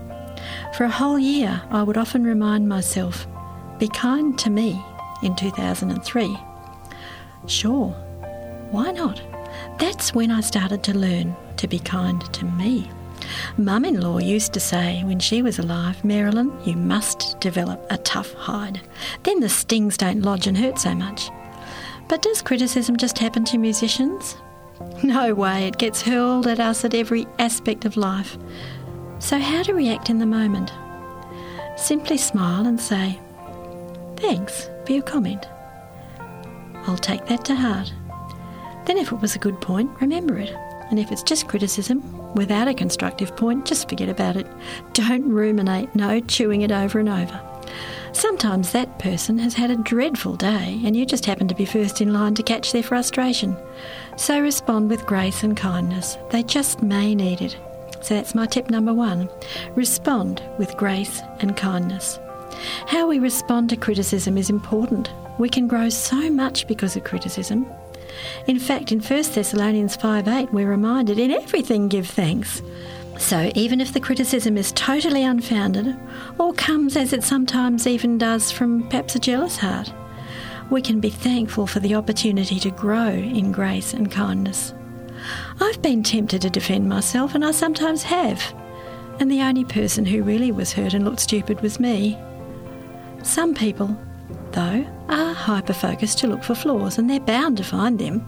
For 0.76 0.84
a 0.84 0.90
whole 0.90 1.18
year, 1.18 1.62
I 1.72 1.84
would 1.84 1.98
often 1.98 2.24
remind 2.24 2.70
myself, 2.70 3.28
be 3.80 3.88
kind 3.88 4.38
to 4.40 4.50
me 4.50 4.84
in 5.24 5.36
2003. 5.36 6.38
Sure, 7.48 7.90
why 8.72 8.92
not? 8.92 9.22
That's 9.80 10.14
when 10.14 10.32
I 10.32 10.42
started 10.42 10.84
to 10.84 10.98
learn 10.98 11.36
to 11.58 11.68
be 11.68 11.80
kind 11.80 12.22
to 12.34 12.46
me. 12.46 12.90
Mum 13.58 13.86
in 13.86 14.02
law 14.02 14.18
used 14.18 14.54
to 14.54 14.60
say 14.60 15.04
when 15.04 15.20
she 15.20 15.42
was 15.42 15.60
alive, 15.60 16.04
Marilyn, 16.04 16.52
you 16.66 16.76
must 16.76 17.40
develop 17.40 17.86
a 17.90 17.98
tough 18.00 18.34
hide. 18.34 18.82
Then 19.24 19.40
the 19.40 19.50
stings 19.50 19.98
don't 19.98 20.22
lodge 20.22 20.48
and 20.48 20.58
hurt 20.58 20.80
so 20.80 20.94
much. 20.94 21.30
But 22.08 22.22
does 22.22 22.42
criticism 22.42 22.98
just 22.98 23.18
happen 23.18 23.46
to 23.46 23.58
musicians? 23.58 24.38
No 25.04 25.34
way, 25.34 25.68
it 25.68 25.78
gets 25.78 26.02
hurled 26.02 26.48
at 26.48 26.60
us 26.60 26.84
at 26.86 26.94
every 26.94 27.28
aspect 27.40 27.86
of 27.86 27.98
life. 27.98 28.38
So, 29.20 29.40
how 29.40 29.64
to 29.64 29.74
react 29.74 30.10
in 30.10 30.20
the 30.20 30.26
moment? 30.26 30.72
Simply 31.78 32.18
smile 32.18 32.68
and 32.68 32.80
say, 32.80 33.20
Thanks 34.18 34.70
for 34.86 34.92
your 34.92 35.04
comment. 35.04 35.46
I'll 36.88 36.98
take 36.98 37.26
that 37.28 37.46
to 37.46 37.56
heart. 37.56 37.94
Then, 38.86 38.98
if 38.98 39.12
it 39.12 39.22
was 39.22 39.36
a 39.36 39.40
good 39.40 39.60
point, 39.62 39.90
remember 40.02 40.38
it. 40.38 40.54
And 40.90 41.00
if 41.00 41.12
it's 41.12 41.24
just 41.24 41.48
criticism 41.48 42.02
without 42.36 42.68
a 42.68 42.74
constructive 42.74 43.36
point, 43.36 43.66
just 43.66 43.90
forget 43.90 44.10
about 44.10 44.36
it. 44.36 44.48
Don't 44.94 45.28
ruminate, 45.28 45.94
no 45.96 46.20
chewing 46.20 46.62
it 46.62 46.72
over 46.72 47.00
and 47.00 47.10
over. 47.10 47.42
Sometimes 48.14 48.72
that 48.72 48.98
person 49.00 49.38
has 49.40 49.54
had 49.54 49.72
a 49.72 49.76
dreadful 49.76 50.38
day 50.38 50.80
and 50.86 50.96
you 50.96 51.06
just 51.06 51.26
happen 51.26 51.50
to 51.50 51.56
be 51.56 51.66
first 51.66 52.00
in 52.00 52.14
line 52.14 52.34
to 52.36 52.44
catch 52.44 52.72
their 52.72 52.84
frustration. 52.84 53.58
So 54.16 54.40
respond 54.40 54.90
with 54.90 55.06
grace 55.06 55.44
and 55.44 55.58
kindness. 55.58 56.18
They 56.30 56.44
just 56.44 56.82
may 56.82 57.14
need 57.14 57.42
it. 57.42 57.58
So 58.02 58.14
that's 58.14 58.36
my 58.36 58.46
tip 58.46 58.70
number 58.70 58.94
one 58.94 59.30
respond 59.76 60.42
with 60.58 60.78
grace 60.78 61.22
and 61.40 61.58
kindness. 61.58 62.20
How 62.88 63.08
we 63.08 63.20
respond 63.20 63.70
to 63.72 63.76
criticism 63.76 64.38
is 64.38 64.50
important. 64.50 65.12
We 65.38 65.50
can 65.50 65.68
grow 65.68 65.90
so 65.90 66.30
much 66.30 66.68
because 66.68 66.96
of 66.96 67.04
criticism. 67.04 67.66
In 68.48 68.60
fact, 68.60 68.92
in 68.92 69.00
1 69.00 69.24
Thessalonians 69.34 69.96
5 69.96 70.28
8, 70.28 70.54
we're 70.54 70.70
reminded 70.70 71.20
in 71.20 71.32
everything 71.32 71.88
give 71.88 72.08
thanks. 72.08 72.62
So, 73.18 73.52
even 73.56 73.80
if 73.80 73.94
the 73.94 74.00
criticism 74.00 74.58
is 74.58 74.74
totally 74.74 75.24
unfounded, 75.24 75.98
or 76.38 76.54
comes 76.54 76.98
as 76.98 77.14
it 77.14 77.24
sometimes 77.24 77.88
even 77.88 78.18
does 78.18 78.52
from 78.52 78.88
perhaps 78.90 79.16
a 79.16 79.20
jealous 79.20 79.58
heart, 79.58 79.94
we 80.70 80.82
can 80.82 81.00
be 81.00 81.10
thankful 81.10 81.68
for 81.68 81.80
the 81.80 81.96
opportunity 81.96 82.60
to 82.60 82.72
grow 82.72 83.10
in 83.10 83.52
grace 83.52 83.94
and 83.94 84.12
kindness. 84.12 84.74
I've 85.62 85.82
been 85.82 86.04
tempted 86.04 86.42
to 86.42 86.50
defend 86.50 86.90
myself, 86.90 87.36
and 87.36 87.46
I 87.46 87.52
sometimes 87.52 88.04
have. 88.04 88.54
And 89.20 89.32
the 89.32 89.42
only 89.42 89.64
person 89.64 90.06
who 90.06 90.24
really 90.24 90.52
was 90.52 90.74
hurt 90.74 90.94
and 90.94 91.06
looked 91.06 91.22
stupid 91.22 91.62
was 91.62 91.80
me. 91.80 92.20
Some 93.24 93.54
people, 93.54 93.98
though, 94.52 94.86
are 95.10 95.34
hyper 95.34 95.74
focused 95.74 96.20
to 96.20 96.28
look 96.28 96.44
for 96.44 96.56
flaws, 96.56 96.98
and 96.98 97.10
they're 97.10 97.20
bound 97.20 97.58
to 97.58 97.64
find 97.64 98.00
them. 98.00 98.26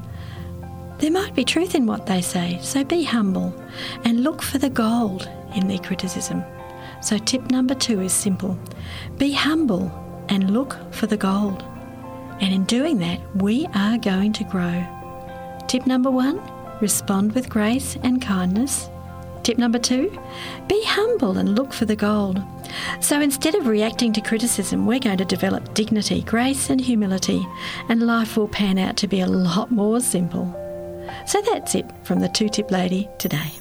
There 1.00 1.12
might 1.12 1.36
be 1.36 1.44
truth 1.44 1.76
in 1.76 1.86
what 1.86 2.06
they 2.06 2.22
say, 2.22 2.60
so 2.62 2.84
be 2.84 3.04
humble 3.04 3.54
and 4.04 4.24
look 4.24 4.42
for 4.42 4.58
the 4.58 4.70
gold 4.70 5.30
in 5.56 5.68
their 5.68 5.80
criticism. 5.80 6.44
So, 7.02 7.18
tip 7.18 7.52
number 7.52 7.76
two 7.76 8.02
is 8.02 8.14
simple 8.14 8.58
be 9.18 9.32
humble 9.32 9.92
and 10.30 10.52
look 10.52 10.78
for 10.92 11.08
the 11.08 11.18
gold. 11.18 11.64
And 12.42 12.54
in 12.54 12.66
doing 12.66 12.98
that, 13.00 13.20
we 13.36 13.68
are 13.74 13.98
going 13.98 14.34
to 14.34 14.44
grow. 14.44 14.86
Tip 15.68 15.86
number 15.88 16.12
one 16.12 16.42
respond 16.82 17.34
with 17.34 17.50
grace 17.50 17.98
and 18.04 18.22
kindness. 18.22 18.90
Tip 19.48 19.58
number 19.58 19.80
two 19.80 20.12
be 20.68 20.84
humble 20.84 21.38
and 21.38 21.56
look 21.56 21.72
for 21.72 21.86
the 21.86 21.96
gold. 21.96 22.44
So 23.00 23.22
instead 23.22 23.56
of 23.56 23.66
reacting 23.66 24.12
to 24.12 24.20
criticism, 24.20 24.86
we're 24.86 25.00
going 25.00 25.20
to 25.20 25.24
develop 25.24 25.74
dignity, 25.74 26.22
grace, 26.22 26.70
and 26.70 26.82
humility, 26.82 27.48
and 27.88 28.06
life 28.06 28.36
will 28.36 28.50
pan 28.50 28.78
out 28.78 28.98
to 28.98 29.08
be 29.08 29.22
a 29.22 29.26
lot 29.26 29.72
more 29.72 30.02
simple. 30.02 30.52
So 31.26 31.42
that's 31.44 31.76
it 31.76 31.86
from 32.04 32.20
the 32.20 32.28
Two 32.28 32.50
Tip 32.50 32.72
Lady 32.72 33.08
today. 33.20 33.54